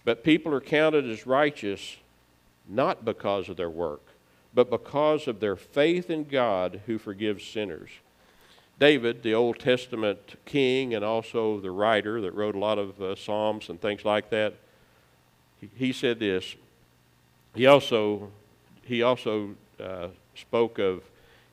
But 0.04 0.22
people 0.22 0.54
are 0.54 0.61
counted 0.61 1.11
as 1.11 1.26
righteous 1.26 1.96
not 2.68 3.04
because 3.04 3.48
of 3.48 3.56
their 3.56 3.68
work, 3.68 4.02
but 4.54 4.70
because 4.70 5.26
of 5.26 5.40
their 5.40 5.56
faith 5.56 6.08
in 6.08 6.24
God 6.24 6.82
who 6.87 6.98
forgives 6.98 7.44
sinners. 7.44 7.90
David, 8.78 9.22
the 9.22 9.35
Old 9.35 9.58
Testament 9.58 10.37
king 10.44 10.94
and 10.94 11.04
also 11.04 11.61
the 11.61 11.70
writer 11.70 12.20
that 12.20 12.35
wrote 12.35 12.54
a 12.54 12.61
lot 12.61 12.78
of 12.78 13.00
uh, 13.02 13.16
Psalms 13.16 13.68
and 13.68 13.80
things 13.80 14.04
like 14.04 14.30
that, 14.30 14.54
he 15.75 15.92
said 15.92 16.18
this. 16.18 16.57
He 17.55 17.66
also, 17.66 18.31
he 18.83 19.03
also 19.03 19.55
uh, 19.81 20.09
spoke 20.35 20.79
of 20.79 21.03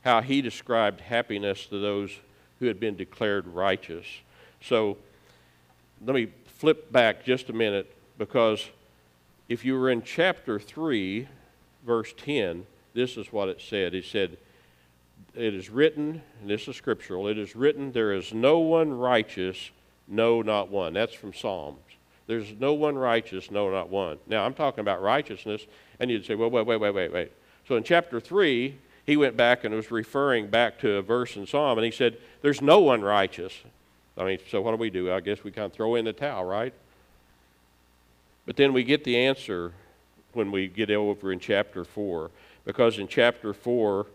how 0.04 0.22
he 0.22 0.42
described 0.42 1.02
happiness 1.02 1.66
to 1.68 1.80
those 1.80 2.12
who 2.60 2.66
had 2.66 2.80
been 2.80 2.96
declared 2.96 3.48
righteous. 3.48 4.06
So 4.62 4.98
let 6.06 6.16
me 6.16 6.30
flip 6.46 6.92
back 6.92 7.24
just 7.24 7.50
a 7.50 7.54
minute 7.54 7.94
because 8.18 8.70
if 9.48 9.66
you 9.66 9.78
were 9.78 9.90
in 9.90 10.04
chapter 10.04 10.60
3, 10.60 11.28
verse 11.86 12.14
10, 12.18 12.66
this 12.94 13.18
is 13.18 13.32
what 13.32 13.50
it 13.50 13.62
said. 13.62 13.94
He 13.94 14.02
said, 14.02 14.38
It 15.36 15.54
is 15.54 15.70
written, 15.70 16.22
and 16.42 16.50
this 16.50 16.68
is 16.68 16.76
scriptural, 16.76 17.28
it 17.28 17.38
is 17.38 17.56
written, 17.56 17.92
There 17.92 18.14
is 18.14 18.34
no 18.34 18.60
one 18.60 18.94
righteous, 18.94 19.72
no, 20.08 20.42
not 20.42 20.70
one. 20.70 20.94
That's 20.94 21.14
from 21.14 21.34
Psalms. 21.34 21.80
There's 22.30 22.54
no 22.60 22.76
one 22.76 22.96
righteous, 22.96 23.50
no, 23.50 23.72
not 23.72 23.90
one. 23.90 24.20
Now, 24.28 24.46
I'm 24.46 24.54
talking 24.54 24.82
about 24.82 25.02
righteousness, 25.02 25.66
and 26.00 26.12
you'd 26.12 26.28
say, 26.28 26.36
well, 26.36 26.52
wait, 26.52 26.68
wait, 26.68 26.80
wait, 26.80 26.92
wait, 26.94 27.12
wait. 27.12 27.32
So 27.68 27.76
in 27.76 27.82
chapter 27.82 28.20
3, 28.20 28.78
he 29.08 29.18
went 29.18 29.36
back 29.36 29.64
and 29.64 29.74
was 29.74 29.90
referring 29.90 30.46
back 30.46 30.78
to 30.82 30.98
a 30.98 31.02
verse 31.02 31.36
in 31.36 31.48
Psalm, 31.48 31.80
and 31.80 31.86
he 31.86 31.90
said, 31.90 32.20
There's 32.44 32.62
no 32.62 32.82
one 32.82 33.02
righteous. 33.02 33.54
I 34.16 34.26
mean, 34.26 34.38
so 34.48 34.62
what 34.62 34.70
do 34.70 34.78
we 34.78 34.92
do? 34.92 35.12
I 35.12 35.22
guess 35.22 35.44
we 35.44 35.50
kind 35.50 35.66
of 35.66 35.74
throw 35.74 35.96
in 35.96 36.06
the 36.06 36.14
towel, 36.14 36.46
right? 36.46 36.72
But 38.46 38.58
then 38.58 38.74
we 38.74 38.84
get 38.84 39.04
the 39.06 39.18
answer 39.18 39.74
when 40.34 40.52
we 40.52 40.68
get 40.68 40.92
over 40.92 41.32
in 41.32 41.40
chapter 41.40 41.84
4. 41.84 42.30
Because 42.64 43.00
in 43.00 43.08
chapter 43.08 43.56
4, 43.56 44.06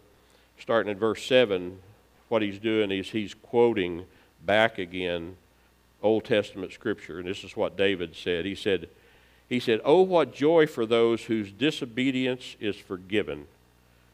starting 0.61 0.93
at 0.93 0.99
verse 0.99 1.25
7, 1.27 1.81
what 2.29 2.43
he's 2.43 2.61
doing 2.61 2.93
is 2.93 3.11
he's 3.11 3.35
quoting 3.35 4.05
back 4.47 4.79
again 4.79 5.37
Old 6.05 6.25
Testament 6.25 6.73
scripture, 6.73 7.19
and 7.19 7.27
this 7.27 7.43
is 7.43 7.57
what 7.57 7.77
David 7.77 8.15
said. 8.15 8.45
He 8.45 8.55
said, 8.55 8.89
he 9.49 9.59
said, 9.59 9.81
Oh, 9.85 10.03
what 10.03 10.35
joy 10.35 10.67
for 10.67 10.87
those 10.87 11.25
whose 11.25 11.51
disobedience 11.51 12.57
is 12.61 12.77
forgiven, 12.77 13.47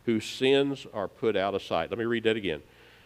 whose 0.06 0.24
sins 0.24 0.86
are 0.94 1.08
put 1.08 1.36
out 1.36 1.54
of 1.54 1.62
sight. 1.62 1.90
Let 1.90 1.98
me 1.98 2.04
read 2.04 2.24
that 2.24 2.36
again. 2.36 2.62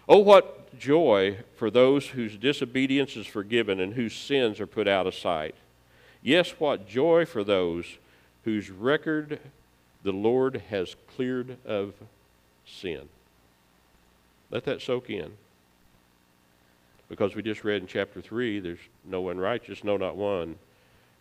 Oh, 0.09 0.19
what 0.19 0.79
joy 0.79 1.39
for 1.57 1.71
those 1.71 2.09
whose 2.09 2.37
disobedience 2.37 3.17
is 3.17 3.27
forgiven 3.27 3.81
and 3.81 3.95
whose 3.95 4.15
sins 4.15 4.61
are 4.61 4.67
put 4.67 4.87
out 4.87 5.07
of 5.07 5.15
sight. 5.15 5.55
Yes, 6.23 6.51
what 6.59 6.87
joy 6.87 7.25
for 7.25 7.43
those 7.43 7.87
whose 8.45 8.71
record 8.71 9.39
the 10.03 10.13
Lord 10.13 10.63
has 10.69 10.95
cleared 11.17 11.57
of 11.65 11.95
sin. 12.67 13.09
Let 14.51 14.65
that 14.65 14.83
soak 14.83 15.09
in. 15.09 15.33
Because 17.15 17.37
we 17.37 17.45
just 17.45 17.63
read 17.63 17.81
in 17.81 17.87
chapter 17.87 18.21
3, 18.21 18.59
there's 18.59 18.81
no 19.05 19.21
one 19.21 19.39
righteous, 19.39 19.85
no, 19.85 19.97
not 19.97 20.17
one. 20.17 20.57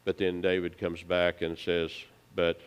But 0.05 0.17
then 0.17 0.41
David 0.41 0.79
comes 0.79 1.03
back 1.03 1.43
and 1.43 1.55
says, 1.55 1.91
but 2.35 2.59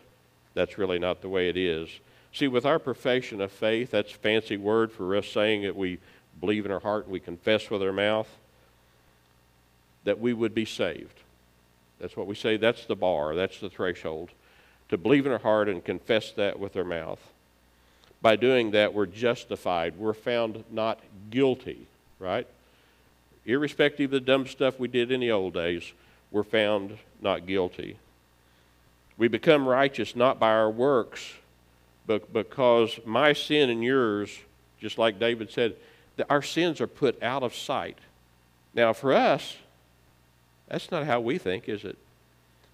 that's 0.53 0.77
really 0.77 0.97
not 0.97 1.21
the 1.21 1.27
way 1.27 1.49
it 1.49 1.57
is. 1.57 1.89
See, 2.31 2.47
with 2.47 2.65
our 2.65 2.79
profession 2.79 3.41
of 3.41 3.51
faith, 3.51 3.91
that's 3.91 4.13
a 4.13 4.17
fancy 4.17 4.55
word 4.55 4.93
for 4.93 5.13
us 5.13 5.27
saying 5.27 5.63
that 5.63 5.75
we 5.75 5.99
believe 6.39 6.65
in 6.65 6.71
our 6.71 6.79
heart 6.79 7.03
and 7.03 7.11
we 7.11 7.19
confess 7.19 7.69
with 7.69 7.83
our 7.83 7.91
mouth 7.91 8.29
that 10.05 10.21
we 10.21 10.31
would 10.31 10.55
be 10.55 10.63
saved. 10.63 11.19
That's 11.99 12.15
what 12.15 12.27
we 12.27 12.35
say. 12.35 12.55
That's 12.55 12.85
the 12.85 12.95
bar, 12.95 13.35
that's 13.35 13.59
the 13.59 13.69
threshold. 13.69 14.29
To 14.87 14.97
believe 14.97 15.25
in 15.25 15.33
our 15.33 15.37
heart 15.37 15.67
and 15.67 15.83
confess 15.83 16.31
that 16.31 16.61
with 16.61 16.77
our 16.77 16.85
mouth. 16.85 17.19
By 18.21 18.37
doing 18.37 18.71
that, 18.71 18.93
we're 18.93 19.05
justified. 19.05 19.97
We're 19.97 20.13
found 20.13 20.63
not 20.71 21.01
guilty, 21.29 21.87
right? 22.19 22.47
Irrespective 23.47 24.05
of 24.05 24.11
the 24.11 24.19
dumb 24.19 24.45
stuff 24.45 24.79
we 24.79 24.87
did 24.87 25.11
in 25.11 25.21
the 25.21 25.31
old 25.31 25.53
days, 25.53 25.93
we're 26.31 26.43
found 26.43 26.97
not 27.21 27.47
guilty. 27.47 27.97
We 29.17 29.27
become 29.27 29.67
righteous 29.67 30.15
not 30.15 30.39
by 30.39 30.51
our 30.51 30.69
works, 30.69 31.33
but 32.05 32.31
because 32.31 32.99
my 33.05 33.33
sin 33.33 33.69
and 33.69 33.83
yours, 33.83 34.37
just 34.79 34.97
like 34.97 35.19
David 35.19 35.49
said, 35.49 35.75
our 36.29 36.41
sins 36.41 36.81
are 36.81 36.87
put 36.87 37.21
out 37.23 37.41
of 37.41 37.55
sight. 37.55 37.97
Now, 38.73 38.93
for 38.93 39.13
us, 39.13 39.57
that's 40.67 40.91
not 40.91 41.05
how 41.05 41.19
we 41.21 41.37
think, 41.37 41.67
is 41.69 41.83
it? 41.83 41.97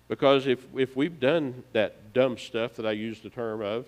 Because 0.07 0.47
if, 0.47 0.65
if 0.75 0.95
we've 0.95 1.19
done 1.19 1.63
that 1.71 2.13
dumb 2.13 2.37
stuff 2.37 2.75
that 2.75 2.85
I 2.85 2.91
used 2.91 3.23
the 3.23 3.29
term 3.29 3.61
of, 3.61 3.85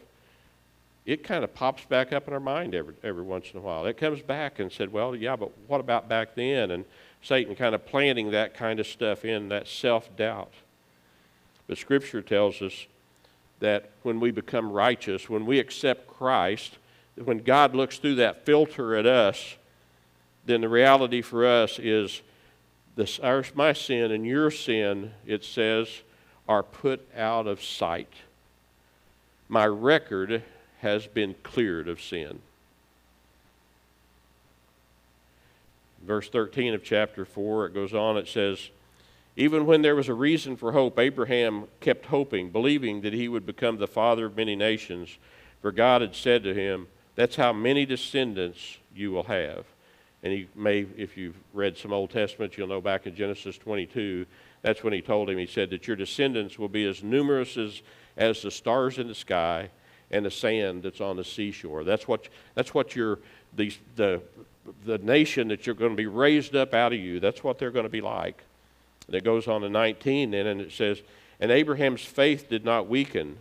it 1.05 1.23
kind 1.23 1.43
of 1.43 1.53
pops 1.53 1.85
back 1.85 2.13
up 2.13 2.27
in 2.27 2.33
our 2.33 2.39
mind 2.39 2.73
every, 2.73 2.95
every 3.03 3.21
once 3.23 3.51
in 3.53 3.59
a 3.59 3.61
while. 3.61 3.85
It 3.85 3.97
comes 3.97 4.21
back 4.21 4.59
and 4.59 4.71
said, 4.71 4.91
well, 4.91 5.15
yeah, 5.15 5.35
but 5.35 5.51
what 5.67 5.79
about 5.79 6.09
back 6.09 6.35
then? 6.35 6.71
And 6.71 6.85
Satan 7.21 7.55
kind 7.55 7.75
of 7.75 7.85
planting 7.85 8.31
that 8.31 8.55
kind 8.55 8.79
of 8.79 8.87
stuff 8.87 9.23
in, 9.23 9.49
that 9.49 9.67
self 9.67 10.15
doubt. 10.17 10.53
But 11.67 11.77
Scripture 11.77 12.21
tells 12.21 12.61
us 12.61 12.87
that 13.59 13.91
when 14.03 14.19
we 14.19 14.31
become 14.31 14.71
righteous, 14.71 15.29
when 15.29 15.45
we 15.45 15.59
accept 15.59 16.07
Christ, 16.07 16.77
when 17.23 17.39
God 17.39 17.75
looks 17.75 17.97
through 17.97 18.15
that 18.15 18.45
filter 18.45 18.95
at 18.95 19.05
us, 19.05 19.55
then 20.45 20.61
the 20.61 20.69
reality 20.69 21.21
for 21.21 21.45
us 21.45 21.79
is 21.79 22.21
this, 22.95 23.19
our, 23.19 23.43
my 23.53 23.73
sin 23.73 24.11
and 24.11 24.25
your 24.25 24.51
sin, 24.51 25.11
it 25.25 25.43
says, 25.43 26.01
are 26.47 26.63
put 26.63 27.07
out 27.15 27.47
of 27.47 27.63
sight. 27.63 28.13
My 29.49 29.65
record 29.65 30.43
has 30.81 31.07
been 31.07 31.35
cleared 31.43 31.87
of 31.87 32.01
sin. 32.01 32.39
Verse 36.05 36.29
13 36.29 36.73
of 36.73 36.83
chapter 36.83 37.25
4, 37.25 37.67
it 37.67 37.73
goes 37.73 37.93
on, 37.93 38.17
it 38.17 38.27
says, 38.27 38.69
Even 39.35 39.65
when 39.65 39.81
there 39.81 39.95
was 39.95 40.07
a 40.07 40.13
reason 40.13 40.55
for 40.55 40.71
hope, 40.71 40.99
Abraham 40.99 41.65
kept 41.79 42.05
hoping, 42.05 42.51
believing 42.51 43.01
that 43.01 43.13
he 43.13 43.27
would 43.27 43.45
become 43.45 43.77
the 43.77 43.87
father 43.87 44.27
of 44.27 44.37
many 44.37 44.55
nations. 44.55 45.17
For 45.61 45.71
God 45.71 46.01
had 46.01 46.15
said 46.15 46.43
to 46.43 46.53
him, 46.53 46.87
That's 47.15 47.35
how 47.35 47.53
many 47.53 47.85
descendants 47.85 48.77
you 48.95 49.11
will 49.11 49.23
have. 49.23 49.65
And 50.21 50.31
he 50.31 50.47
may, 50.55 50.85
if 50.95 51.17
you've 51.17 51.37
read 51.53 51.77
some 51.77 51.93
Old 51.93 52.11
Testament, 52.11 52.57
you'll 52.57 52.67
know 52.67 52.81
back 52.81 53.07
in 53.07 53.15
Genesis 53.15 53.57
22, 53.57 54.25
that's 54.61 54.83
when 54.83 54.93
he 54.93 55.01
told 55.01 55.29
him, 55.29 55.37
he 55.37 55.45
said 55.45 55.69
that 55.71 55.87
your 55.87 55.95
descendants 55.95 56.57
will 56.57 56.69
be 56.69 56.85
as 56.87 57.03
numerous 57.03 57.57
as, 57.57 57.81
as 58.17 58.41
the 58.41 58.49
stars 58.49 58.97
in 58.97 59.07
the 59.07 59.15
sky 59.15 59.69
and 60.11 60.25
the 60.25 60.31
sand 60.31 60.83
that's 60.83 61.01
on 61.01 61.17
the 61.17 61.23
seashore. 61.23 61.83
That's 61.83 62.07
what, 62.07 62.27
that's 62.53 62.73
what 62.73 62.95
your, 62.95 63.19
the, 63.55 63.73
the, 63.95 64.21
the 64.85 64.97
nation 64.99 65.47
that 65.49 65.65
you're 65.65 65.75
going 65.75 65.91
to 65.91 65.97
be 65.97 66.07
raised 66.07 66.55
up 66.55 66.73
out 66.73 66.93
of 66.93 66.99
you, 66.99 67.19
that's 67.19 67.43
what 67.43 67.57
they're 67.57 67.71
going 67.71 67.85
to 67.85 67.89
be 67.89 68.01
like. 68.01 68.43
And 69.07 69.15
it 69.15 69.23
goes 69.23 69.47
on 69.47 69.61
to 69.61 69.69
19 69.69 70.31
then, 70.31 70.47
and 70.47 70.61
it 70.61 70.71
says, 70.71 71.01
And 71.39 71.51
Abraham's 71.51 72.03
faith 72.03 72.49
did 72.49 72.65
not 72.65 72.87
weaken, 72.87 73.37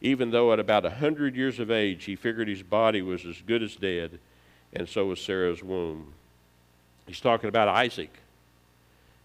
even 0.00 0.30
though 0.30 0.52
at 0.52 0.60
about 0.60 0.84
a 0.84 0.90
100 0.90 1.34
years 1.34 1.58
of 1.58 1.70
age 1.70 2.04
he 2.04 2.16
figured 2.16 2.48
his 2.48 2.62
body 2.62 3.02
was 3.02 3.24
as 3.24 3.40
good 3.46 3.62
as 3.62 3.76
dead, 3.76 4.18
and 4.72 4.88
so 4.88 5.06
was 5.06 5.20
Sarah's 5.20 5.62
womb. 5.62 6.12
He's 7.06 7.20
talking 7.20 7.48
about 7.48 7.68
Isaac. 7.68 8.12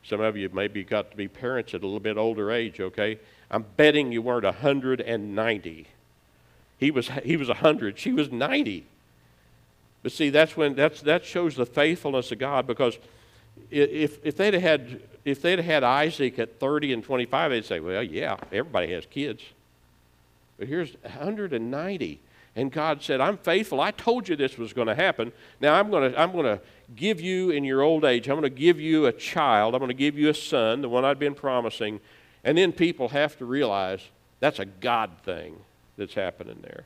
Some 0.03 0.21
of 0.21 0.35
you 0.35 0.49
maybe 0.53 0.83
got 0.83 1.11
to 1.11 1.17
be 1.17 1.27
parents 1.27 1.73
at 1.73 1.81
a 1.81 1.85
little 1.85 1.99
bit 1.99 2.17
older 2.17 2.51
age, 2.51 2.79
okay? 2.79 3.19
I'm 3.51 3.65
betting 3.77 4.11
you 4.11 4.21
weren't 4.21 4.45
190. 4.45 5.87
He 6.77 6.91
was, 6.91 7.09
he 7.23 7.37
was 7.37 7.47
100, 7.47 7.97
she 7.97 8.11
was 8.11 8.31
90. 8.31 8.85
But 10.01 10.11
see, 10.11 10.29
that's 10.29 10.57
when 10.57 10.75
that's, 10.75 11.01
that 11.01 11.23
shows 11.23 11.55
the 11.55 11.65
faithfulness 11.65 12.31
of 12.31 12.39
God 12.39 12.67
because 12.67 12.97
if, 13.71 14.23
if 14.25 14.35
they'd 14.35 14.53
had 14.53 15.01
if 15.25 15.41
they'd 15.41 15.59
had 15.59 15.83
Isaac 15.83 16.37
at 16.39 16.59
30 16.59 16.93
and 16.93 17.03
25, 17.03 17.51
they'd 17.51 17.65
say, 17.65 17.79
well, 17.79 18.03
yeah, 18.03 18.35
everybody 18.51 18.91
has 18.91 19.05
kids. 19.05 19.41
But 20.57 20.67
here's 20.67 20.93
190. 21.01 22.19
And 22.55 22.71
God 22.71 23.01
said, 23.01 23.19
I'm 23.19 23.37
faithful. 23.37 23.81
I 23.81 23.91
told 23.91 24.27
you 24.27 24.35
this 24.35 24.57
was 24.57 24.73
going 24.73 24.87
to 24.87 24.95
happen. 24.95 25.31
Now 25.59 25.75
I'm 25.75 25.89
going 25.89 26.11
to, 26.11 26.19
I'm 26.19 26.31
going 26.31 26.45
to 26.45 26.59
give 26.95 27.19
you 27.19 27.49
in 27.49 27.63
your 27.63 27.81
old 27.81 28.05
age, 28.05 28.27
I'm 28.27 28.35
going 28.35 28.43
to 28.43 28.49
give 28.49 28.79
you 28.79 29.05
a 29.07 29.11
child. 29.11 29.73
I'm 29.73 29.79
going 29.79 29.87
to 29.87 29.95
give 29.95 30.17
you 30.17 30.29
a 30.29 30.33
son, 30.33 30.81
the 30.81 30.89
one 30.89 31.05
I'd 31.05 31.19
been 31.19 31.35
promising. 31.35 31.99
And 32.43 32.57
then 32.57 32.71
people 32.73 33.09
have 33.09 33.37
to 33.37 33.45
realize 33.45 34.01
that's 34.39 34.59
a 34.59 34.65
God 34.65 35.11
thing 35.23 35.55
that's 35.97 36.13
happening 36.13 36.59
there. 36.61 36.85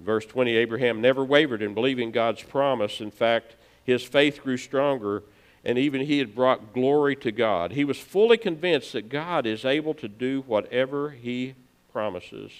Verse 0.00 0.26
20 0.26 0.56
Abraham 0.56 1.00
never 1.00 1.24
wavered 1.24 1.62
in 1.62 1.74
believing 1.74 2.10
God's 2.10 2.42
promise. 2.42 3.00
In 3.00 3.10
fact, 3.10 3.56
his 3.84 4.02
faith 4.02 4.42
grew 4.42 4.56
stronger, 4.56 5.22
and 5.64 5.78
even 5.78 6.02
he 6.02 6.18
had 6.18 6.34
brought 6.34 6.74
glory 6.74 7.16
to 7.16 7.32
God. 7.32 7.72
He 7.72 7.84
was 7.84 7.98
fully 7.98 8.36
convinced 8.36 8.92
that 8.92 9.08
God 9.08 9.46
is 9.46 9.64
able 9.64 9.94
to 9.94 10.08
do 10.08 10.44
whatever 10.46 11.10
he 11.10 11.54
promises. 11.92 12.52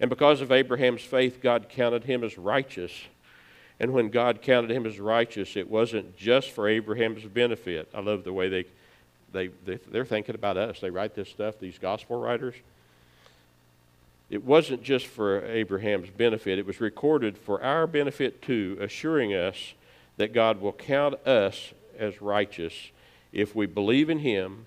And 0.00 0.08
because 0.08 0.40
of 0.40 0.50
Abraham's 0.50 1.02
faith, 1.02 1.40
God 1.42 1.68
counted 1.68 2.04
him 2.04 2.24
as 2.24 2.38
righteous. 2.38 2.92
And 3.78 3.92
when 3.92 4.08
God 4.08 4.42
counted 4.42 4.70
him 4.70 4.86
as 4.86 4.98
righteous, 4.98 5.56
it 5.56 5.68
wasn't 5.68 6.16
just 6.16 6.50
for 6.50 6.68
Abraham's 6.68 7.24
benefit. 7.24 7.88
I 7.94 8.00
love 8.00 8.24
the 8.24 8.32
way 8.32 8.48
they, 8.48 8.64
they, 9.32 9.48
they, 9.64 9.76
they're 9.90 10.04
thinking 10.04 10.34
about 10.34 10.56
us. 10.56 10.80
They 10.80 10.90
write 10.90 11.14
this 11.14 11.28
stuff, 11.28 11.58
these 11.58 11.78
gospel 11.78 12.20
writers. 12.20 12.54
It 14.32 14.42
wasn't 14.42 14.82
just 14.82 15.06
for 15.06 15.44
Abraham's 15.46 16.10
benefit, 16.10 16.58
it 16.58 16.66
was 16.66 16.80
recorded 16.80 17.38
for 17.38 17.62
our 17.62 17.86
benefit 17.86 18.42
too, 18.42 18.76
assuring 18.80 19.32
us 19.32 19.74
that 20.16 20.32
God 20.32 20.60
will 20.60 20.72
count 20.72 21.14
us 21.26 21.72
as 21.96 22.20
righteous 22.20 22.90
if 23.32 23.54
we 23.54 23.66
believe 23.66 24.10
in 24.10 24.18
him, 24.18 24.66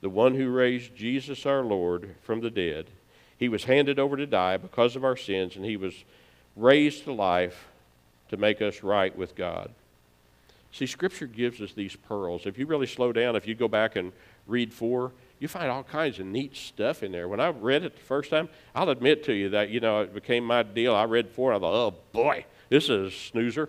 the 0.00 0.08
one 0.08 0.34
who 0.34 0.50
raised 0.50 0.96
Jesus 0.96 1.46
our 1.46 1.62
Lord 1.62 2.16
from 2.22 2.40
the 2.40 2.50
dead 2.50 2.86
he 3.38 3.48
was 3.48 3.64
handed 3.64 3.98
over 3.98 4.16
to 4.16 4.26
die 4.26 4.56
because 4.56 4.96
of 4.96 5.04
our 5.04 5.16
sins, 5.16 5.56
and 5.56 5.64
he 5.64 5.76
was 5.76 6.04
raised 6.56 7.04
to 7.04 7.12
life 7.12 7.68
to 8.30 8.36
make 8.36 8.62
us 8.62 8.82
right 8.82 9.16
with 9.16 9.36
God. 9.36 9.70
See, 10.72 10.86
Scripture 10.86 11.26
gives 11.26 11.60
us 11.60 11.72
these 11.72 11.96
pearls. 11.96 12.46
If 12.46 12.58
you 12.58 12.66
really 12.66 12.86
slow 12.86 13.12
down, 13.12 13.36
if 13.36 13.46
you 13.46 13.54
go 13.54 13.68
back 13.68 13.96
and 13.96 14.12
read 14.46 14.72
four, 14.72 15.12
you 15.38 15.48
find 15.48 15.70
all 15.70 15.82
kinds 15.82 16.18
of 16.18 16.26
neat 16.26 16.56
stuff 16.56 17.02
in 17.02 17.12
there. 17.12 17.28
When 17.28 17.40
I 17.40 17.48
read 17.48 17.82
it 17.82 17.96
the 17.96 18.02
first 18.02 18.30
time, 18.30 18.48
I'll 18.74 18.88
admit 18.88 19.24
to 19.24 19.32
you 19.32 19.50
that, 19.50 19.68
you 19.68 19.80
know, 19.80 20.00
it 20.00 20.14
became 20.14 20.44
my 20.44 20.62
deal. 20.62 20.94
I 20.94 21.04
read 21.04 21.28
four, 21.28 21.52
and 21.52 21.58
I 21.58 21.68
thought, 21.68 21.74
oh 21.74 21.94
boy, 22.12 22.46
this 22.68 22.84
is 22.84 23.12
a 23.12 23.16
snoozer. 23.16 23.68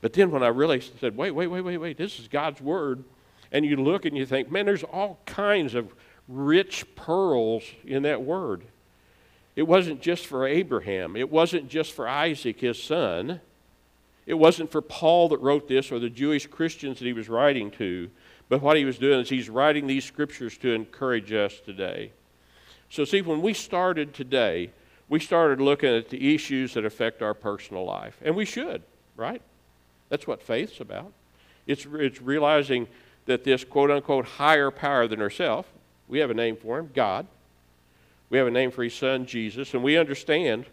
But 0.00 0.12
then 0.12 0.30
when 0.30 0.44
I 0.44 0.48
really 0.48 0.80
said, 0.80 1.16
wait, 1.16 1.32
wait, 1.32 1.48
wait, 1.48 1.62
wait, 1.62 1.78
wait, 1.78 1.98
this 1.98 2.20
is 2.20 2.28
God's 2.28 2.60
Word, 2.60 3.02
and 3.50 3.64
you 3.64 3.76
look 3.76 4.04
and 4.04 4.16
you 4.16 4.26
think, 4.26 4.50
man, 4.50 4.66
there's 4.66 4.84
all 4.84 5.18
kinds 5.26 5.74
of 5.74 5.92
rich 6.28 6.84
pearls 6.94 7.64
in 7.84 8.02
that 8.02 8.22
word. 8.22 8.62
It 9.56 9.62
wasn't 9.62 10.00
just 10.00 10.26
for 10.26 10.46
Abraham, 10.46 11.16
it 11.16 11.30
wasn't 11.30 11.68
just 11.68 11.92
for 11.92 12.06
Isaac, 12.06 12.60
his 12.60 12.80
son. 12.80 13.40
It 14.26 14.34
wasn't 14.34 14.70
for 14.70 14.82
Paul 14.82 15.30
that 15.30 15.38
wrote 15.38 15.68
this 15.68 15.90
or 15.90 15.98
the 15.98 16.10
Jewish 16.10 16.46
Christians 16.46 16.98
that 16.98 17.06
he 17.06 17.14
was 17.14 17.30
writing 17.30 17.70
to, 17.72 18.10
but 18.48 18.62
what 18.62 18.76
he 18.76 18.84
was 18.84 18.98
doing 18.98 19.20
is 19.20 19.28
he's 19.28 19.50
writing 19.50 19.86
these 19.86 20.04
scriptures 20.04 20.56
to 20.58 20.72
encourage 20.72 21.32
us 21.32 21.60
today. 21.60 22.12
So, 22.90 23.04
see, 23.04 23.20
when 23.20 23.42
we 23.42 23.52
started 23.52 24.14
today, 24.14 24.70
we 25.08 25.20
started 25.20 25.60
looking 25.60 25.94
at 25.94 26.08
the 26.08 26.34
issues 26.34 26.74
that 26.74 26.84
affect 26.84 27.22
our 27.22 27.34
personal 27.34 27.84
life. 27.84 28.18
And 28.22 28.34
we 28.34 28.44
should, 28.44 28.82
right? 29.16 29.42
That's 30.08 30.26
what 30.26 30.42
faith's 30.42 30.80
about. 30.80 31.12
It's, 31.66 31.86
it's 31.92 32.22
realizing 32.22 32.88
that 33.26 33.44
this 33.44 33.64
quote 33.64 33.90
unquote 33.90 34.24
higher 34.24 34.70
power 34.70 35.06
than 35.06 35.20
ourselves, 35.20 35.68
we 36.08 36.18
have 36.20 36.30
a 36.30 36.34
name 36.34 36.56
for 36.56 36.78
him 36.78 36.90
God. 36.94 37.26
We 38.30 38.38
have 38.38 38.46
a 38.46 38.50
name 38.50 38.70
for 38.70 38.84
his 38.84 38.94
son, 38.94 39.26
Jesus. 39.26 39.74
And 39.74 39.82
we 39.82 39.96
understand 39.96 40.66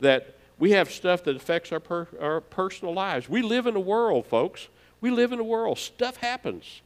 that 0.00 0.36
we 0.58 0.72
have 0.72 0.90
stuff 0.90 1.24
that 1.24 1.36
affects 1.36 1.72
our, 1.72 1.80
per, 1.80 2.06
our 2.20 2.40
personal 2.40 2.94
lives. 2.94 3.28
We 3.28 3.42
live 3.42 3.66
in 3.66 3.74
a 3.74 3.80
world, 3.80 4.26
folks. 4.26 4.68
We 5.00 5.10
live 5.10 5.32
in 5.32 5.40
a 5.40 5.44
world. 5.44 5.78
Stuff 5.78 6.18
happens. 6.18 6.82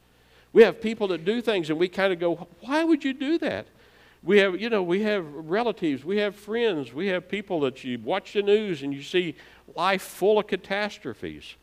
We 0.53 0.63
have 0.63 0.81
people 0.81 1.07
that 1.09 1.25
do 1.25 1.41
things, 1.41 1.69
and 1.69 1.77
we 1.77 1.87
kind 1.87 2.13
of 2.13 2.19
go, 2.19 2.47
why 2.61 2.83
would 2.83 3.03
you 3.03 3.13
do 3.13 3.37
that? 3.39 3.67
We 4.23 4.39
have, 4.39 4.59
you 4.59 4.69
know, 4.69 4.83
we 4.83 5.03
have 5.03 5.25
relatives, 5.25 6.03
we 6.03 6.17
have 6.17 6.35
friends, 6.35 6.93
we 6.93 7.07
have 7.07 7.29
people 7.29 7.59
that 7.61 7.83
you 7.83 7.99
watch 7.99 8.33
the 8.33 8.41
news 8.41 8.81
and 8.81 8.93
you 8.93 9.03
see 9.03 9.35
life 9.75 10.01
full 10.01 10.39
of 10.39 10.47
catastrophes. 10.47 11.55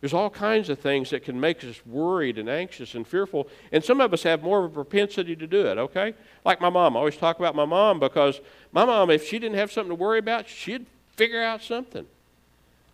There's 0.00 0.14
all 0.14 0.30
kinds 0.30 0.68
of 0.68 0.78
things 0.78 1.10
that 1.10 1.24
can 1.24 1.40
make 1.40 1.64
us 1.64 1.84
worried 1.84 2.38
and 2.38 2.48
anxious 2.48 2.94
and 2.94 3.04
fearful. 3.06 3.48
And 3.72 3.82
some 3.82 4.00
of 4.00 4.12
us 4.12 4.22
have 4.22 4.42
more 4.42 4.64
of 4.64 4.70
a 4.70 4.74
propensity 4.74 5.34
to 5.34 5.46
do 5.46 5.66
it, 5.66 5.78
okay? 5.78 6.14
Like 6.44 6.60
my 6.60 6.70
mom. 6.70 6.96
I 6.96 7.00
always 7.00 7.16
talk 7.16 7.38
about 7.40 7.56
my 7.56 7.64
mom 7.64 7.98
because 7.98 8.40
my 8.70 8.84
mom, 8.84 9.10
if 9.10 9.26
she 9.26 9.40
didn't 9.40 9.56
have 9.56 9.72
something 9.72 9.90
to 9.90 10.00
worry 10.00 10.20
about, 10.20 10.48
she'd 10.48 10.86
figure 11.16 11.42
out 11.42 11.62
something. 11.62 12.06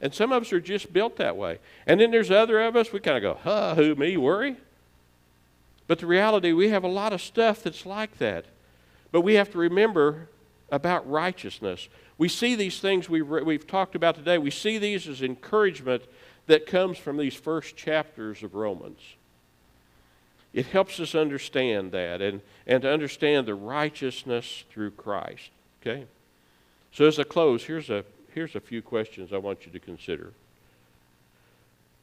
And 0.01 0.15
some 0.15 0.33
of 0.33 0.43
us 0.43 0.53
are 0.53 0.61
just 0.61 0.93
built 0.93 1.17
that 1.17 1.37
way. 1.37 1.59
And 1.87 2.01
then 2.01 2.11
there's 2.11 2.31
other 2.31 2.63
of 2.63 2.77
us, 2.77 2.93
we 2.93 3.01
kind 3.01 3.19
of 3.19 3.23
go, 3.23 3.39
huh, 3.43 3.75
who, 3.75 3.95
me, 3.95 4.17
worry? 4.17 4.57
But 5.87 5.99
the 5.99 6.07
reality, 6.07 6.53
we 6.53 6.71
have 6.71 6.85
a 6.85 6.89
lot 6.89 7.13
of 7.13 7.21
stuff 7.21 7.63
that's 7.63 7.85
like 7.85 8.19
that. 8.19 8.47
But 9.13 9.21
we 9.21 9.35
have 9.35 9.51
to 9.53 9.59
remember 9.59 10.29
about 10.71 11.09
righteousness. 11.09 11.89
We 12.19 12.29
see 12.29 12.55
these 12.55 12.81
things 12.81 13.09
we've, 13.09 13.29
we've 13.29 13.67
talked 13.67 13.95
about 13.95 14.15
today, 14.15 14.39
we 14.39 14.51
see 14.51 14.79
these 14.79 15.07
as 15.07 15.23
encouragement 15.23 16.03
that 16.47 16.67
comes 16.67 16.99
from 16.99 17.17
these 17.17 17.35
first 17.35 17.77
chapters 17.77 18.43
of 18.43 18.55
Romans. 18.55 19.01
It 20.53 20.67
helps 20.67 21.01
us 21.01 21.15
understand 21.15 21.93
that 21.93 22.23
and, 22.23 22.41
and 22.67 22.83
to 22.83 22.91
understand 22.91 23.47
the 23.47 23.55
righteousness 23.55 24.65
through 24.71 24.93
Christ. 24.93 25.51
Okay? 25.81 26.07
So 26.93 27.07
as 27.07 27.19
I 27.19 27.25
close, 27.25 27.65
here's 27.65 27.91
a, 27.91 28.05
here's 28.33 28.55
a 28.55 28.61
few 28.61 28.81
questions 28.81 29.33
I 29.33 29.39
want 29.39 29.67
you 29.67 29.73
to 29.73 29.81
consider. 29.81 30.33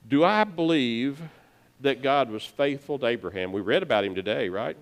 Do 0.08 0.24
I 0.24 0.44
believe 0.44 1.22
that 1.82 2.02
God 2.02 2.30
was 2.30 2.44
faithful 2.44 3.00
to 3.00 3.06
Abraham? 3.06 3.52
We 3.52 3.62
read 3.62 3.84
about 3.84 4.04
him 4.04 4.15
today, 4.15 4.50
right? 4.50 4.78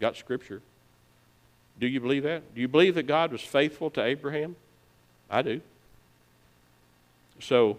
Got 0.00 0.16
scripture. 0.16 0.60
Do 1.78 1.86
you 1.86 2.00
believe 2.00 2.22
that? 2.22 2.54
Do 2.54 2.60
you 2.60 2.68
believe 2.68 2.94
that 2.94 3.06
God 3.06 3.32
was 3.32 3.40
faithful 3.40 3.90
to 3.90 4.02
Abraham? 4.02 4.56
I 5.30 5.42
do. 5.42 5.60
So, 7.40 7.78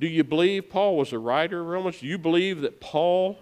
Do 0.00 0.08
you 0.08 0.24
believe 0.24 0.70
Paul 0.70 0.96
was 0.96 1.12
a 1.12 1.18
writer 1.18 1.60
of 1.60 1.66
Romans? 1.66 2.00
Do 2.00 2.06
you 2.06 2.16
believe 2.16 2.62
that 2.62 2.80
Paul, 2.80 3.38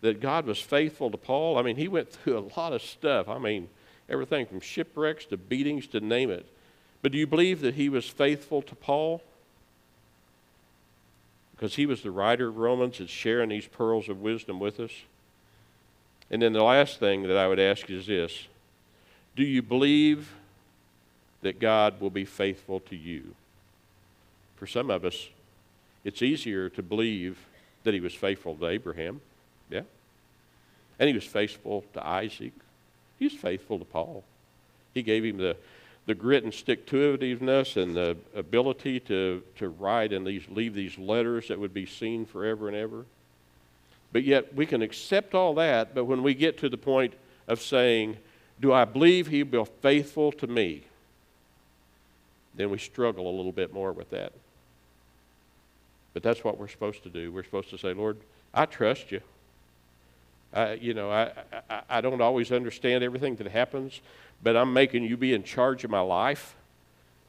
that 0.00 0.20
God 0.20 0.46
was 0.46 0.60
faithful 0.60 1.10
to 1.10 1.16
Paul? 1.16 1.58
I 1.58 1.62
mean, 1.62 1.74
he 1.74 1.88
went 1.88 2.10
through 2.10 2.38
a 2.38 2.46
lot 2.56 2.72
of 2.72 2.80
stuff. 2.80 3.28
I 3.28 3.38
mean, 3.38 3.68
everything 4.08 4.46
from 4.46 4.60
shipwrecks 4.60 5.26
to 5.26 5.36
beatings 5.36 5.88
to 5.88 5.98
name 5.98 6.30
it. 6.30 6.46
But 7.02 7.10
do 7.10 7.18
you 7.18 7.26
believe 7.26 7.60
that 7.62 7.74
he 7.74 7.88
was 7.88 8.08
faithful 8.08 8.62
to 8.62 8.76
Paul? 8.76 9.22
Because 11.56 11.76
he 11.76 11.86
was 11.86 12.02
the 12.02 12.10
writer 12.10 12.48
of 12.48 12.58
Romans 12.58 13.00
and 13.00 13.08
sharing 13.08 13.48
these 13.48 13.66
pearls 13.66 14.08
of 14.08 14.20
wisdom 14.20 14.60
with 14.60 14.78
us. 14.78 14.92
And 16.30 16.42
then 16.42 16.52
the 16.52 16.62
last 16.62 16.98
thing 16.98 17.22
that 17.22 17.36
I 17.36 17.48
would 17.48 17.60
ask 17.60 17.88
is 17.88 18.06
this 18.06 18.46
Do 19.34 19.42
you 19.42 19.62
believe 19.62 20.32
that 21.42 21.58
God 21.58 22.00
will 22.00 22.10
be 22.10 22.24
faithful 22.24 22.80
to 22.80 22.96
you? 22.96 23.34
For 24.56 24.66
some 24.66 24.90
of 24.90 25.04
us, 25.04 25.28
it's 26.04 26.22
easier 26.22 26.68
to 26.70 26.82
believe 26.82 27.38
that 27.84 27.94
he 27.94 28.00
was 28.00 28.14
faithful 28.14 28.54
to 28.56 28.66
Abraham. 28.66 29.20
Yeah. 29.70 29.82
And 30.98 31.08
he 31.08 31.14
was 31.14 31.24
faithful 31.24 31.84
to 31.94 32.06
Isaac. 32.06 32.52
He 33.18 33.26
was 33.26 33.34
faithful 33.34 33.78
to 33.78 33.84
Paul. 33.84 34.24
He 34.94 35.02
gave 35.02 35.24
him 35.24 35.36
the, 35.36 35.56
the 36.06 36.14
grit 36.14 36.44
and 36.44 36.54
stick 36.54 36.86
to 36.86 37.18
itiveness 37.18 37.80
and 37.80 37.94
the 37.94 38.16
ability 38.34 39.00
to, 39.00 39.42
to 39.56 39.68
write 39.68 40.12
and 40.12 40.26
these, 40.26 40.44
leave 40.48 40.72
these 40.72 40.96
letters 40.96 41.48
that 41.48 41.58
would 41.58 41.74
be 41.74 41.84
seen 41.84 42.24
forever 42.24 42.68
and 42.68 42.76
ever. 42.76 43.04
But 44.12 44.22
yet 44.22 44.54
we 44.54 44.66
can 44.66 44.82
accept 44.82 45.34
all 45.34 45.54
that, 45.56 45.94
but 45.94 46.04
when 46.04 46.22
we 46.22 46.32
get 46.34 46.58
to 46.58 46.68
the 46.68 46.76
point 46.76 47.14
of 47.48 47.60
saying, 47.60 48.16
Do 48.60 48.72
I 48.72 48.84
believe 48.84 49.26
he 49.26 49.42
will 49.42 49.64
be 49.64 49.70
faithful 49.82 50.32
to 50.32 50.46
me? 50.46 50.84
Then 52.54 52.70
we 52.70 52.78
struggle 52.78 53.28
a 53.28 53.34
little 53.36 53.52
bit 53.52 53.74
more 53.74 53.92
with 53.92 54.10
that. 54.10 54.32
But 56.14 56.22
that's 56.22 56.42
what 56.42 56.56
we're 56.56 56.68
supposed 56.68 57.02
to 57.02 57.10
do. 57.10 57.30
We're 57.30 57.44
supposed 57.44 57.68
to 57.70 57.78
say, 57.78 57.92
Lord, 57.92 58.16
I 58.54 58.64
trust 58.64 59.12
you. 59.12 59.20
I, 60.52 60.74
you 60.74 60.94
know, 60.94 61.10
I, 61.10 61.32
I, 61.68 61.82
I 61.88 62.00
don't 62.00 62.20
always 62.20 62.52
understand 62.52 63.04
everything 63.04 63.36
that 63.36 63.48
happens, 63.48 64.00
but 64.42 64.56
I'm 64.56 64.72
making 64.72 65.04
you 65.04 65.16
be 65.16 65.34
in 65.34 65.42
charge 65.42 65.84
of 65.84 65.90
my 65.90 66.00
life. 66.00 66.54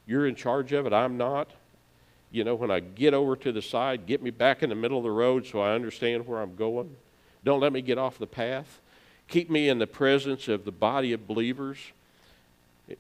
You're 0.06 0.28
in 0.28 0.36
charge 0.36 0.72
of 0.74 0.86
it, 0.86 0.94
I'm 0.94 1.18
not. 1.18 1.50
You 2.32 2.44
know, 2.44 2.56
when 2.56 2.72
I 2.72 2.80
get 2.82 3.14
over 3.14 3.36
to 3.38 3.52
the 3.52 3.62
side, 3.62 4.06
get 4.06 4.22
me 4.22 4.30
back 4.30 4.62
in 4.62 4.70
the 4.70 4.76
middle 4.76 4.98
of 4.98 5.04
the 5.04 5.12
road 5.12 5.46
so 5.46 5.62
I 5.62 5.74
understand 5.74 6.28
where 6.28 6.42
I'm 6.42 6.56
going. 6.56 6.96
Don't 7.44 7.60
let 7.60 7.72
me 7.72 7.82
get 7.82 7.98
off 7.98 8.18
the 8.18 8.28
path. 8.28 8.80
Keep 9.28 9.50
me 9.50 9.70
in 9.70 9.80
the 9.80 9.88
presence 9.88 10.48
of 10.48 10.66
the 10.66 10.72
body 10.72 11.14
of 11.14 11.28
believers. 11.28 11.78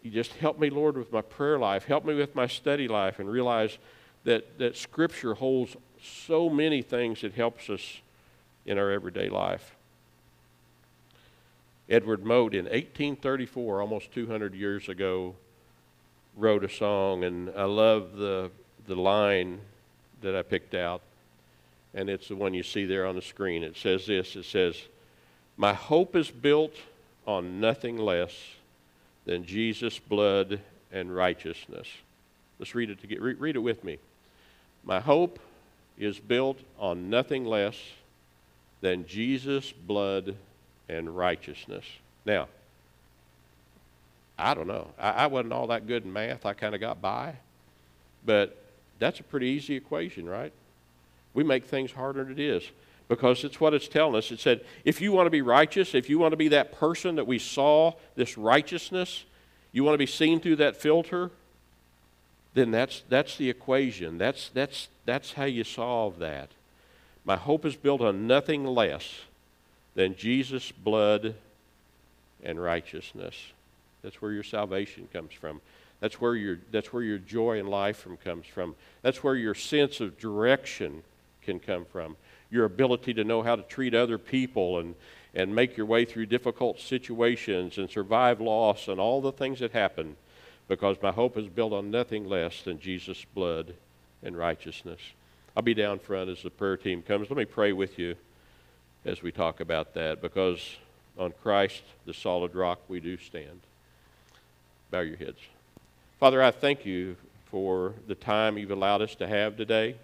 You 0.03 0.11
just 0.11 0.33
help 0.33 0.59
me, 0.59 0.69
Lord, 0.69 0.97
with 0.97 1.11
my 1.13 1.21
prayer 1.21 1.57
life. 1.57 1.85
Help 1.85 2.03
me 2.03 2.13
with 2.13 2.35
my 2.35 2.47
study 2.47 2.87
life 2.87 3.19
and 3.19 3.29
realize 3.29 3.77
that, 4.25 4.57
that 4.57 4.75
Scripture 4.75 5.35
holds 5.35 5.77
so 6.03 6.49
many 6.49 6.81
things 6.81 7.21
that 7.21 7.33
helps 7.33 7.69
us 7.69 8.01
in 8.65 8.77
our 8.77 8.91
everyday 8.91 9.29
life. 9.29 9.76
Edward 11.89 12.25
Mote 12.25 12.53
in 12.53 12.65
1834, 12.65 13.81
almost 13.81 14.11
200 14.11 14.53
years 14.53 14.89
ago, 14.89 15.35
wrote 16.35 16.63
a 16.63 16.69
song, 16.69 17.23
and 17.23 17.49
I 17.55 17.63
love 17.63 18.17
the, 18.17 18.51
the 18.87 18.95
line 18.95 19.61
that 20.21 20.35
I 20.35 20.41
picked 20.41 20.75
out, 20.75 21.01
and 21.93 22.09
it's 22.09 22.27
the 22.27 22.35
one 22.35 22.53
you 22.53 22.63
see 22.63 22.85
there 22.85 23.05
on 23.05 23.15
the 23.15 23.21
screen. 23.21 23.63
It 23.63 23.77
says 23.77 24.05
this 24.05 24.35
It 24.35 24.43
says, 24.43 24.75
My 25.55 25.73
hope 25.73 26.15
is 26.15 26.29
built 26.29 26.75
on 27.25 27.61
nothing 27.61 27.97
less 27.97 28.33
than 29.25 29.45
Jesus' 29.45 29.97
blood 29.97 30.59
and 30.91 31.15
righteousness. 31.15 31.87
Let's 32.59 32.75
read 32.75 32.89
it 32.89 32.99
together. 32.99 33.35
Read 33.35 33.55
it 33.55 33.59
with 33.59 33.83
me. 33.83 33.97
My 34.83 34.99
hope 34.99 35.39
is 35.97 36.19
built 36.19 36.59
on 36.79 37.09
nothing 37.09 37.45
less 37.45 37.77
than 38.81 39.05
Jesus' 39.05 39.71
blood 39.71 40.35
and 40.89 41.15
righteousness. 41.15 41.85
Now, 42.25 42.47
I 44.37 44.53
don't 44.53 44.67
know. 44.67 44.87
I, 44.99 45.09
I 45.09 45.27
wasn't 45.27 45.53
all 45.53 45.67
that 45.67 45.87
good 45.87 46.05
in 46.05 46.13
math. 46.13 46.45
I 46.45 46.53
kind 46.53 46.75
of 46.75 46.81
got 46.81 47.01
by. 47.01 47.35
But 48.25 48.61
that's 48.99 49.19
a 49.19 49.23
pretty 49.23 49.47
easy 49.47 49.75
equation, 49.75 50.27
right? 50.27 50.53
We 51.33 51.43
make 51.43 51.65
things 51.65 51.91
harder 51.91 52.23
than 52.23 52.33
it 52.33 52.39
is 52.39 52.63
because 53.07 53.43
it's 53.43 53.59
what 53.59 53.73
it's 53.73 53.87
telling 53.87 54.15
us. 54.15 54.31
It 54.31 54.39
said, 54.39 54.61
if 54.83 55.01
you 55.01 55.11
want 55.11 55.27
to 55.27 55.31
be 55.31 55.41
righteous, 55.41 55.95
if 55.95 56.09
you 56.09 56.19
want 56.19 56.33
to 56.33 56.37
be 56.37 56.49
that 56.49 56.73
person 56.73 57.15
that 57.15 57.25
we 57.25 57.39
saw, 57.39 57.93
this 58.15 58.37
righteousness, 58.37 59.23
you 59.71 59.83
want 59.83 59.93
to 59.93 59.99
be 59.99 60.05
seen 60.05 60.39
through 60.39 60.57
that 60.57 60.75
filter, 60.77 61.31
then 62.53 62.71
that's, 62.71 63.03
that's 63.07 63.37
the 63.37 63.49
equation. 63.49 64.17
That's, 64.17 64.49
that's, 64.49 64.87
that's 65.05 65.33
how 65.33 65.45
you 65.45 65.63
solve 65.63 66.19
that. 66.19 66.49
My 67.23 67.35
hope 67.35 67.65
is 67.65 67.75
built 67.75 68.01
on 68.01 68.27
nothing 68.27 68.65
less 68.65 69.21
than 69.97 70.15
Jesus' 70.15 70.71
blood 70.71 71.33
and 72.43 72.61
righteousness. 72.61 73.35
That's 74.03 74.21
where 74.21 74.31
your 74.31 74.43
salvation 74.43 75.09
comes 75.11 75.33
from. 75.33 75.59
That's 75.99 76.21
where 76.21 76.35
your, 76.35 76.59
that's 76.71 76.93
where 76.93 77.01
your 77.01 77.17
joy 77.17 77.59
in 77.59 77.65
life 77.65 77.97
from 77.97 78.15
comes 78.17 78.45
from. 78.45 78.75
That's 79.01 79.23
where 79.23 79.33
your 79.33 79.55
sense 79.55 79.99
of 79.99 80.19
direction 80.19 81.01
can 81.41 81.59
come 81.59 81.83
from. 81.83 82.15
Your 82.51 82.65
ability 82.65 83.15
to 83.15 83.23
know 83.23 83.41
how 83.41 83.55
to 83.55 83.63
treat 83.63 83.95
other 83.95 84.19
people 84.19 84.77
and, 84.77 84.93
and 85.33 85.55
make 85.55 85.75
your 85.75 85.87
way 85.87 86.05
through 86.05 86.27
difficult 86.27 86.79
situations 86.79 87.79
and 87.79 87.89
survive 87.89 88.39
loss 88.39 88.87
and 88.87 88.99
all 88.99 89.19
the 89.19 89.31
things 89.31 89.59
that 89.61 89.71
happen 89.71 90.15
because 90.67 90.97
my 91.01 91.11
hope 91.11 91.37
is 91.37 91.47
built 91.47 91.73
on 91.73 91.89
nothing 91.89 92.29
less 92.29 92.61
than 92.61 92.79
Jesus' 92.79 93.25
blood 93.33 93.73
and 94.21 94.37
righteousness. 94.37 94.99
I'll 95.55 95.63
be 95.63 95.73
down 95.73 95.97
front 95.97 96.29
as 96.29 96.43
the 96.43 96.51
prayer 96.51 96.77
team 96.77 97.01
comes. 97.01 97.31
Let 97.31 97.37
me 97.37 97.45
pray 97.45 97.73
with 97.73 97.97
you 97.97 98.15
as 99.07 99.23
we 99.23 99.31
talk 99.31 99.61
about 99.61 99.93
that 99.93 100.21
because 100.21 100.75
on 101.17 101.33
Christ, 101.41 101.81
the 102.05 102.13
solid 102.13 102.53
rock, 102.53 102.79
we 102.89 102.99
do 102.99 103.17
stand. 103.17 103.61
Bow 104.91 104.99
your 104.99 105.15
heads. 105.15 105.39
Father, 106.19 106.43
I 106.43 106.51
thank 106.51 106.85
you 106.85 107.15
for 107.49 107.93
the 108.07 108.15
time 108.15 108.57
you've 108.57 108.71
allowed 108.71 109.01
us 109.01 109.15
to 109.15 109.27
have 109.27 109.55
today. 109.55 109.95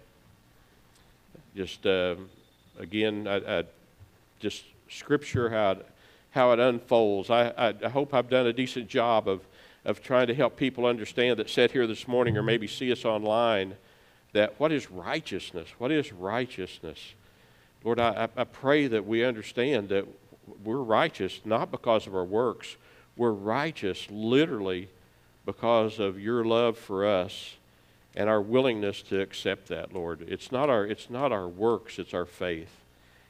Just 1.54 1.86
uh, 1.86 2.16
again, 2.78 3.28
I, 3.28 3.58
I, 3.58 3.64
just 4.40 4.64
scripture 4.88 5.50
how 5.50 5.72
it, 5.72 5.86
how 6.30 6.52
it 6.52 6.58
unfolds. 6.58 7.28
I, 7.28 7.74
I, 7.84 7.88
hope 7.88 8.14
I've 8.14 8.30
done 8.30 8.46
a 8.46 8.52
decent 8.52 8.88
job 8.88 9.28
of, 9.28 9.42
of 9.84 10.02
trying 10.02 10.28
to 10.28 10.34
help 10.34 10.56
people 10.56 10.86
understand 10.86 11.38
that 11.38 11.50
sat 11.50 11.70
here 11.72 11.86
this 11.86 12.08
morning 12.08 12.38
or 12.38 12.42
maybe 12.42 12.66
see 12.66 12.90
us 12.90 13.04
online 13.04 13.76
that 14.32 14.58
what 14.58 14.72
is 14.72 14.90
righteousness? 14.90 15.68
What 15.78 15.92
is 15.92 16.12
righteousness? 16.12 17.14
Lord, 17.84 18.00
I, 18.00 18.28
I 18.34 18.44
pray 18.44 18.86
that 18.86 19.06
we 19.06 19.22
understand 19.22 19.90
that 19.90 20.06
we're 20.64 20.78
righteous 20.78 21.40
not 21.44 21.70
because 21.70 22.06
of 22.06 22.14
our 22.14 22.24
works. 22.24 22.76
We're 23.16 23.30
righteous 23.30 24.08
literally 24.10 24.88
because 25.44 25.98
of 25.98 26.18
your 26.18 26.44
love 26.44 26.78
for 26.78 27.06
us 27.06 27.56
and 28.16 28.30
our 28.30 28.40
willingness 28.40 29.02
to 29.02 29.20
accept 29.20 29.68
that, 29.68 29.92
Lord. 29.92 30.22
It's 30.26 30.50
not 30.50 30.70
our, 30.70 30.86
it's 30.86 31.10
not 31.10 31.30
our 31.30 31.46
works, 31.46 31.98
it's 31.98 32.14
our 32.14 32.24
faith. 32.24 32.70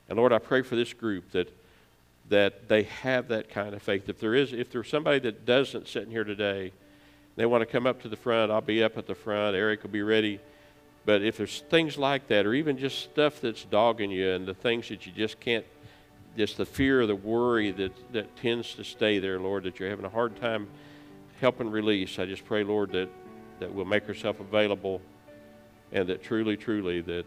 And 0.08 0.18
Lord, 0.18 0.32
I 0.32 0.38
pray 0.38 0.62
for 0.62 0.76
this 0.76 0.92
group 0.92 1.32
that, 1.32 1.52
that 2.28 2.68
they 2.68 2.84
have 2.84 3.28
that 3.28 3.48
kind 3.48 3.74
of 3.74 3.82
faith. 3.82 4.08
If 4.08 4.20
there 4.20 4.34
is, 4.34 4.52
if 4.52 4.70
there's 4.70 4.88
somebody 4.88 5.18
that 5.20 5.44
doesn't 5.44 5.88
sit 5.88 6.04
in 6.04 6.10
here 6.10 6.24
today, 6.24 6.72
they 7.36 7.46
want 7.46 7.62
to 7.62 7.66
come 7.66 7.86
up 7.86 8.02
to 8.02 8.08
the 8.08 8.16
front, 8.16 8.52
I'll 8.52 8.60
be 8.60 8.84
up 8.84 8.96
at 8.96 9.06
the 9.06 9.14
front. 9.14 9.56
Eric 9.56 9.82
will 9.82 9.90
be 9.90 10.02
ready 10.02 10.38
but 11.04 11.22
if 11.22 11.36
there's 11.36 11.60
things 11.68 11.98
like 11.98 12.28
that, 12.28 12.46
or 12.46 12.54
even 12.54 12.78
just 12.78 13.00
stuff 13.00 13.40
that's 13.40 13.64
dogging 13.64 14.10
you 14.10 14.30
and 14.30 14.46
the 14.46 14.54
things 14.54 14.88
that 14.88 15.06
you 15.06 15.12
just 15.12 15.38
can't, 15.40 15.64
just 16.36 16.56
the 16.56 16.64
fear 16.64 17.06
the 17.06 17.14
worry 17.14 17.70
that, 17.70 17.92
that 18.12 18.36
tends 18.36 18.74
to 18.74 18.84
stay 18.84 19.18
there, 19.18 19.38
Lord, 19.38 19.64
that 19.64 19.78
you're 19.78 19.90
having 19.90 20.06
a 20.06 20.10
hard 20.10 20.40
time 20.40 20.68
helping 21.40 21.70
release, 21.70 22.18
I 22.18 22.26
just 22.26 22.44
pray, 22.44 22.64
Lord, 22.64 22.92
that, 22.92 23.08
that 23.60 23.72
we'll 23.72 23.84
make 23.84 24.08
ourselves 24.08 24.40
available 24.40 25.02
and 25.92 26.08
that 26.08 26.22
truly, 26.22 26.56
truly, 26.56 27.00
that 27.02 27.26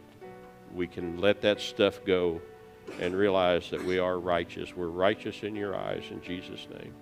we 0.74 0.88
can 0.88 1.20
let 1.22 1.42
that 1.42 1.62
stuff 1.62 2.04
go 2.04 2.42
and 3.00 3.16
realize 3.16 3.70
that 3.70 3.84
we 3.84 4.00
are 4.00 4.18
righteous. 4.18 4.76
We're 4.76 4.88
righteous 4.88 5.44
in 5.44 5.56
your 5.56 5.76
eyes 5.76 6.04
in 6.10 6.22
Jesus' 6.22 6.68
name. 6.70 6.94